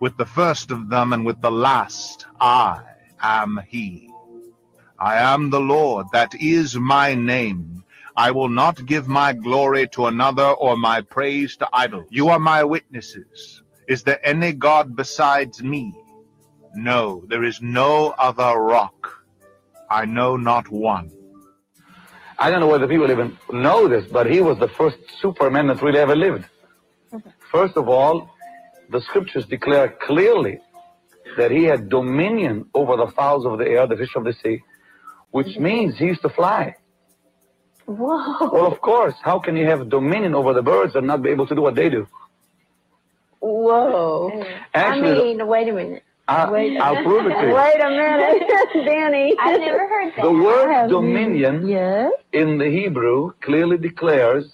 with 0.00 0.16
the 0.16 0.24
first 0.24 0.72
of 0.72 0.88
them 0.88 1.12
and 1.12 1.24
with 1.24 1.40
the 1.42 1.52
last, 1.52 2.26
I 2.40 2.82
am 3.20 3.60
He. 3.68 4.10
I 4.98 5.18
am 5.18 5.50
the 5.50 5.60
Lord, 5.60 6.06
that 6.12 6.34
is 6.34 6.76
my 6.76 7.14
name. 7.14 7.83
I 8.16 8.30
will 8.30 8.48
not 8.48 8.86
give 8.86 9.08
my 9.08 9.32
glory 9.32 9.88
to 9.88 10.06
another 10.06 10.46
or 10.46 10.76
my 10.76 11.00
praise 11.00 11.56
to 11.56 11.68
idol. 11.72 12.04
You 12.10 12.28
are 12.28 12.38
my 12.38 12.62
witnesses. 12.62 13.62
Is 13.88 14.04
there 14.04 14.24
any 14.24 14.52
God 14.52 14.94
besides 14.94 15.62
me? 15.62 15.92
No, 16.74 17.24
there 17.28 17.44
is 17.44 17.60
no 17.60 18.10
other 18.10 18.58
rock. 18.58 19.24
I 19.90 20.04
know 20.04 20.36
not 20.36 20.70
one. 20.70 21.10
I 22.38 22.50
don't 22.50 22.60
know 22.60 22.68
whether 22.68 22.86
people 22.86 23.10
even 23.10 23.36
know 23.52 23.88
this, 23.88 24.06
but 24.10 24.30
he 24.30 24.40
was 24.40 24.58
the 24.58 24.68
first 24.68 24.98
Superman 25.20 25.66
that 25.68 25.82
really 25.82 25.98
ever 25.98 26.16
lived. 26.16 26.44
First 27.50 27.76
of 27.76 27.88
all, 27.88 28.30
the 28.90 29.00
scriptures 29.00 29.46
declare 29.46 29.96
clearly 30.02 30.58
that 31.36 31.50
he 31.50 31.64
had 31.64 31.88
dominion 31.88 32.68
over 32.74 32.96
the 32.96 33.08
fowls 33.12 33.44
of 33.46 33.58
the 33.58 33.66
air, 33.66 33.86
the 33.86 33.96
fish 33.96 34.14
of 34.14 34.24
the 34.24 34.34
sea, 34.42 34.62
which 35.30 35.56
means 35.58 35.98
he 35.98 36.06
used 36.06 36.22
to 36.22 36.28
fly. 36.28 36.74
Whoa. 37.86 38.50
Well, 38.52 38.66
of 38.72 38.80
course, 38.80 39.14
how 39.22 39.38
can 39.38 39.56
you 39.56 39.66
have 39.66 39.88
dominion 39.90 40.34
over 40.34 40.52
the 40.54 40.62
birds 40.62 40.94
and 40.94 41.06
not 41.06 41.22
be 41.22 41.30
able 41.30 41.46
to 41.46 41.54
do 41.54 41.60
what 41.62 41.74
they 41.74 41.88
do? 41.90 42.06
Whoa. 43.40 44.30
Oh. 44.34 44.44
Actually, 44.72 45.10
I 45.10 45.34
mean, 45.36 45.46
wait 45.46 45.68
a 45.68 45.72
minute. 45.72 46.02
I, 46.26 46.50
Wait. 46.50 46.78
I'll 46.78 47.02
prove 47.04 47.26
it 47.26 47.34
to 47.38 47.46
you. 47.48 47.54
Wait 47.54 47.80
a 47.82 47.90
minute, 47.90 48.42
Danny. 48.86 49.36
I've 49.38 49.60
never 49.60 49.86
heard 49.86 50.12
that. 50.16 50.22
The 50.22 50.32
word 50.32 50.72
have- 50.72 50.88
dominion 50.88 51.68
Yes. 51.68 52.12
in 52.32 52.56
the 52.56 52.70
Hebrew 52.70 53.32
clearly 53.42 53.76
declares 53.76 54.46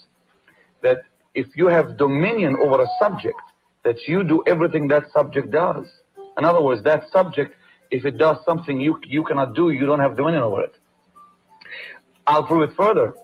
that 0.83 1.03
if 1.35 1.47
you 1.55 1.69
have 1.69 1.97
dominion 1.97 2.57
over 2.61 2.83
a 2.83 2.88
subject, 2.99 3.40
that 3.85 4.09
you 4.09 4.25
do 4.25 4.43
everything 4.49 4.88
that 4.88 5.12
subject 5.12 5.53
does. 5.53 5.87
In 6.37 6.45
other 6.45 6.61
words, 6.61 6.83
that 6.83 7.09
subject, 7.12 7.55
if 7.93 8.05
it 8.05 8.19
does 8.19 8.38
something 8.45 8.81
you 8.81 8.99
you 9.07 9.23
cannot 9.23 9.55
do, 9.55 9.71
you 9.71 9.87
don't 9.87 10.01
have 10.01 10.16
dominion 10.16 10.43
over 10.43 10.62
it. 10.62 10.75
I'll 12.31 12.45
prove 12.45 12.62
it 12.71 12.77
further. 12.77 13.14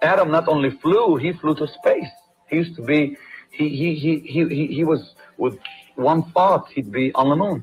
Adam 0.00 0.30
not 0.30 0.48
only 0.48 0.70
flew, 0.70 1.16
he 1.16 1.34
flew 1.34 1.54
to 1.56 1.68
space. 1.68 2.08
He 2.48 2.56
used 2.56 2.76
to 2.76 2.82
be, 2.82 3.14
he 3.50 3.68
he 3.68 3.94
he 3.94 4.20
he 4.20 4.48
he, 4.48 4.66
he 4.68 4.84
was 4.84 5.14
with 5.36 5.58
one 5.96 6.22
thought, 6.32 6.70
he'd 6.70 6.90
be 6.90 7.12
on 7.14 7.28
the 7.28 7.36
moon. 7.36 7.62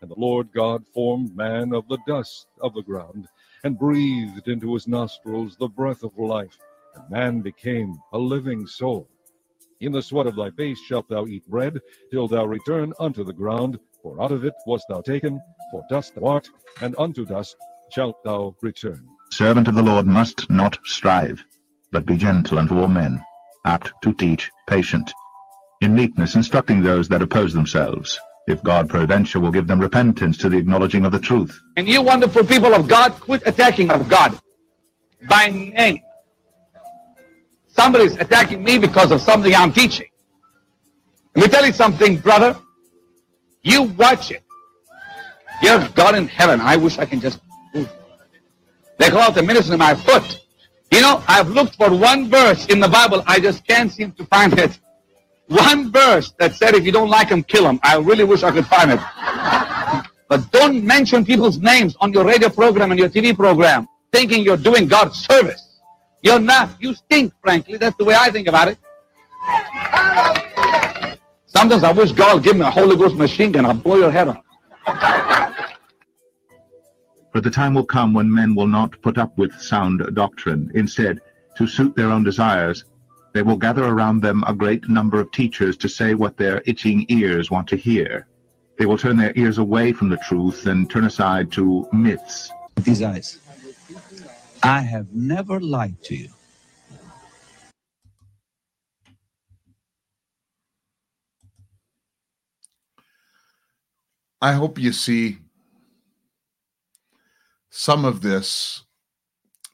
And 0.00 0.10
the 0.10 0.18
Lord 0.18 0.48
God 0.54 0.86
formed 0.94 1.36
man 1.36 1.74
of 1.74 1.86
the 1.88 1.98
dust 2.06 2.46
of 2.62 2.72
the 2.72 2.82
ground, 2.82 3.28
and 3.64 3.78
breathed 3.78 4.48
into 4.48 4.72
his 4.72 4.88
nostrils 4.88 5.56
the 5.56 5.68
breath 5.68 6.02
of 6.02 6.16
life, 6.16 6.56
and 6.94 7.10
man 7.10 7.42
became 7.42 7.94
a 8.14 8.18
living 8.18 8.66
soul. 8.66 9.06
In 9.80 9.92
the 9.92 10.00
sweat 10.00 10.26
of 10.26 10.36
thy 10.36 10.50
face 10.52 10.80
shalt 10.88 11.08
thou 11.10 11.26
eat 11.26 11.46
bread, 11.48 11.80
till 12.10 12.28
thou 12.28 12.46
return 12.46 12.94
unto 12.98 13.24
the 13.24 13.38
ground, 13.42 13.78
for 14.02 14.22
out 14.22 14.32
of 14.32 14.46
it 14.46 14.54
wast 14.66 14.86
thou 14.88 15.02
taken, 15.02 15.38
for 15.70 15.84
dust 15.90 16.14
thou 16.14 16.26
art, 16.28 16.48
and 16.80 16.94
unto 16.98 17.26
dust 17.26 17.56
shalt 17.90 18.16
thou 18.24 18.56
return. 18.62 19.06
Servant 19.30 19.68
of 19.68 19.74
the 19.74 19.82
Lord 19.82 20.06
must 20.06 20.48
not 20.50 20.78
strive, 20.84 21.44
but 21.92 22.06
be 22.06 22.16
gentle 22.16 22.58
unto 22.58 22.78
all 22.78 22.88
men, 22.88 23.22
apt 23.64 23.92
to 24.02 24.12
teach, 24.14 24.50
patient, 24.66 25.12
in 25.80 25.94
meekness 25.94 26.34
instructing 26.34 26.82
those 26.82 27.08
that 27.08 27.22
oppose 27.22 27.52
themselves. 27.52 28.18
If 28.46 28.62
God 28.62 28.88
peradventure 28.88 29.40
will 29.40 29.50
give 29.50 29.66
them 29.66 29.78
repentance 29.78 30.38
to 30.38 30.48
the 30.48 30.56
acknowledging 30.56 31.04
of 31.04 31.12
the 31.12 31.18
truth. 31.18 31.60
And 31.76 31.86
you 31.86 32.00
wonderful 32.00 32.44
people 32.44 32.74
of 32.74 32.88
God, 32.88 33.12
quit 33.12 33.42
attacking 33.46 33.90
of 33.90 34.08
God 34.08 34.38
by 35.28 35.48
name. 35.48 36.00
Somebody's 37.68 38.16
attacking 38.16 38.64
me 38.64 38.78
because 38.78 39.12
of 39.12 39.20
something 39.20 39.54
I'm 39.54 39.72
teaching. 39.72 40.06
Let 41.36 41.42
me 41.46 41.48
tell 41.48 41.66
you 41.66 41.72
something, 41.72 42.16
brother. 42.16 42.56
You 43.62 43.82
watch 43.82 44.30
it. 44.30 44.42
Dear 45.60 45.88
God 45.94 46.14
in 46.14 46.26
heaven, 46.26 46.60
I 46.60 46.76
wish 46.76 46.98
I 46.98 47.04
can 47.04 47.20
just. 47.20 47.40
They 48.98 49.10
call 49.10 49.20
out 49.20 49.34
the 49.34 49.42
minister 49.42 49.74
of 49.74 49.78
my 49.78 49.94
foot. 49.94 50.40
You 50.90 51.00
know, 51.00 51.22
I've 51.28 51.48
looked 51.48 51.76
for 51.76 51.90
one 51.94 52.28
verse 52.28 52.66
in 52.66 52.80
the 52.80 52.88
Bible. 52.88 53.22
I 53.26 53.40
just 53.40 53.66
can't 53.66 53.92
seem 53.92 54.12
to 54.12 54.24
find 54.26 54.58
it. 54.58 54.78
One 55.48 55.90
verse 55.90 56.32
that 56.38 56.54
said 56.54 56.74
if 56.74 56.84
you 56.84 56.92
don't 56.92 57.08
like 57.08 57.28
them, 57.30 57.42
kill 57.42 57.64
them. 57.64 57.80
I 57.82 57.96
really 57.96 58.24
wish 58.24 58.42
I 58.42 58.50
could 58.50 58.66
find 58.66 58.92
it. 58.92 59.00
But 60.28 60.50
don't 60.52 60.84
mention 60.84 61.24
people's 61.24 61.58
names 61.58 61.96
on 62.00 62.12
your 62.12 62.24
radio 62.24 62.50
program 62.50 62.90
and 62.90 63.00
your 63.00 63.08
TV 63.08 63.34
program 63.34 63.88
thinking 64.12 64.42
you're 64.42 64.58
doing 64.58 64.86
God's 64.86 65.18
service. 65.18 65.80
You're 66.22 66.40
not. 66.40 66.70
You 66.80 66.94
stink, 66.94 67.32
frankly. 67.42 67.78
That's 67.78 67.96
the 67.96 68.04
way 68.04 68.14
I 68.14 68.30
think 68.30 68.48
about 68.48 68.68
it. 68.68 68.78
Sometimes 71.46 71.82
I 71.82 71.92
wish 71.92 72.12
God 72.12 72.34
would 72.34 72.44
give 72.44 72.56
me 72.56 72.62
a 72.62 72.70
Holy 72.70 72.96
Ghost 72.96 73.16
machine 73.16 73.52
gun. 73.52 73.64
I'll 73.64 73.74
blow 73.74 73.96
your 73.96 74.10
head 74.10 74.28
off. 74.28 75.47
For 77.38 77.42
the 77.42 77.50
time 77.50 77.74
will 77.74 77.86
come 77.86 78.14
when 78.14 78.34
men 78.34 78.56
will 78.56 78.66
not 78.66 79.00
put 79.00 79.16
up 79.16 79.38
with 79.38 79.60
sound 79.60 80.02
doctrine. 80.14 80.72
Instead, 80.74 81.20
to 81.56 81.68
suit 81.68 81.94
their 81.94 82.10
own 82.10 82.24
desires, 82.24 82.84
they 83.32 83.42
will 83.42 83.56
gather 83.56 83.84
around 83.84 84.22
them 84.22 84.42
a 84.48 84.52
great 84.52 84.88
number 84.88 85.20
of 85.20 85.30
teachers 85.30 85.76
to 85.76 85.88
say 85.88 86.14
what 86.14 86.36
their 86.36 86.64
itching 86.66 87.06
ears 87.08 87.48
want 87.48 87.68
to 87.68 87.76
hear. 87.76 88.26
They 88.76 88.86
will 88.86 88.98
turn 88.98 89.16
their 89.16 89.32
ears 89.36 89.58
away 89.58 89.92
from 89.92 90.08
the 90.08 90.16
truth 90.16 90.66
and 90.66 90.90
turn 90.90 91.04
aside 91.04 91.52
to 91.52 91.88
myths. 91.92 92.50
These 92.82 93.02
eyes, 93.02 93.38
I 94.64 94.80
have 94.80 95.12
never 95.12 95.60
lied 95.60 96.02
to 96.06 96.16
you. 96.16 96.30
I 104.42 104.54
hope 104.54 104.76
you 104.76 104.92
see 104.92 105.38
some 107.70 108.04
of 108.04 108.20
this 108.20 108.84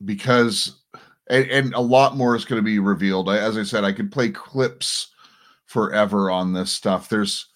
because 0.05 0.83
and, 1.29 1.47
and 1.51 1.75
a 1.75 1.81
lot 1.81 2.17
more 2.17 2.37
is 2.37 2.45
going 2.45 2.61
to 2.61 2.65
be 2.65 2.79
revealed. 2.79 3.29
I, 3.29 3.39
as 3.39 3.57
I 3.57 3.63
said, 3.63 3.85
I 3.85 3.93
could 3.93 4.13
play 4.13 4.31
clips 4.31 5.13
forever 5.67 6.31
on 6.31 6.53
this 6.53 6.73
stuff. 6.73 7.09
There's 7.09 7.49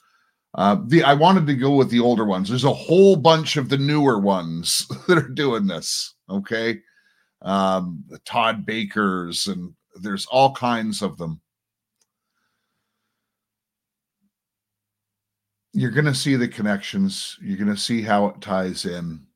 uh 0.54 0.78
the 0.86 1.02
I 1.02 1.14
wanted 1.14 1.46
to 1.46 1.54
go 1.54 1.72
with 1.74 1.90
the 1.90 2.00
older 2.00 2.24
ones. 2.24 2.48
There's 2.48 2.64
a 2.64 2.72
whole 2.72 3.16
bunch 3.16 3.56
of 3.56 3.68
the 3.68 3.78
newer 3.78 4.18
ones 4.18 4.86
that 5.08 5.18
are 5.18 5.28
doing 5.28 5.66
this. 5.66 6.14
Okay. 6.30 6.80
Um 7.42 8.04
the 8.08 8.18
Todd 8.20 8.64
Bakers 8.64 9.46
and 9.46 9.74
there's 10.00 10.26
all 10.26 10.54
kinds 10.54 11.02
of 11.02 11.18
them. 11.18 11.40
You're 15.74 15.90
going 15.90 16.06
to 16.06 16.14
see 16.14 16.34
the 16.34 16.48
connections. 16.48 17.36
You're 17.42 17.58
going 17.58 17.68
to 17.68 17.76
see 17.76 18.00
how 18.00 18.26
it 18.28 18.40
ties 18.40 18.84
in 18.84 19.27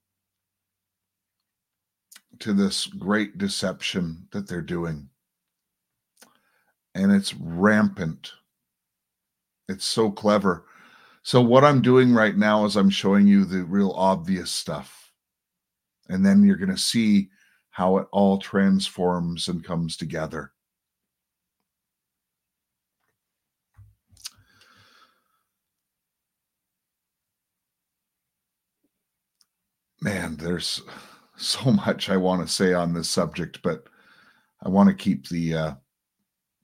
to 2.40 2.52
this 2.52 2.86
great 2.86 3.38
deception 3.38 4.26
that 4.32 4.48
they're 4.48 4.60
doing. 4.60 5.08
And 6.94 7.12
it's 7.12 7.34
rampant. 7.34 8.32
It's 9.68 9.84
so 9.84 10.10
clever. 10.10 10.66
So, 11.22 11.40
what 11.40 11.64
I'm 11.64 11.80
doing 11.80 12.12
right 12.12 12.36
now 12.36 12.64
is 12.64 12.76
I'm 12.76 12.90
showing 12.90 13.26
you 13.26 13.44
the 13.44 13.64
real 13.64 13.92
obvious 13.92 14.50
stuff. 14.50 15.12
And 16.08 16.26
then 16.26 16.42
you're 16.42 16.56
going 16.56 16.70
to 16.70 16.76
see 16.76 17.30
how 17.70 17.96
it 17.98 18.06
all 18.12 18.38
transforms 18.38 19.48
and 19.48 19.64
comes 19.64 19.96
together. 19.96 20.52
Man, 30.02 30.36
there's 30.36 30.82
so 31.42 31.70
much 31.86 32.10
I 32.10 32.16
want 32.16 32.46
to 32.46 32.52
say 32.52 32.72
on 32.72 32.92
this 32.92 33.08
subject, 33.08 33.60
but 33.62 33.84
I 34.62 34.68
want 34.68 34.88
to 34.88 34.94
keep 34.94 35.28
the 35.28 35.54
uh, 35.54 35.74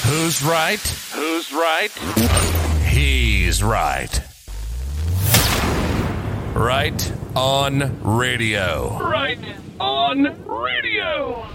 Who's 0.04 0.42
right? 0.42 0.80
Who's 1.14 1.50
right? 1.50 1.90
He's 2.86 3.62
right. 3.62 4.20
Right 6.54 7.12
on 7.34 8.02
radio. 8.02 8.98
Right 9.00 9.38
on 9.80 10.44
radio. 10.44 11.46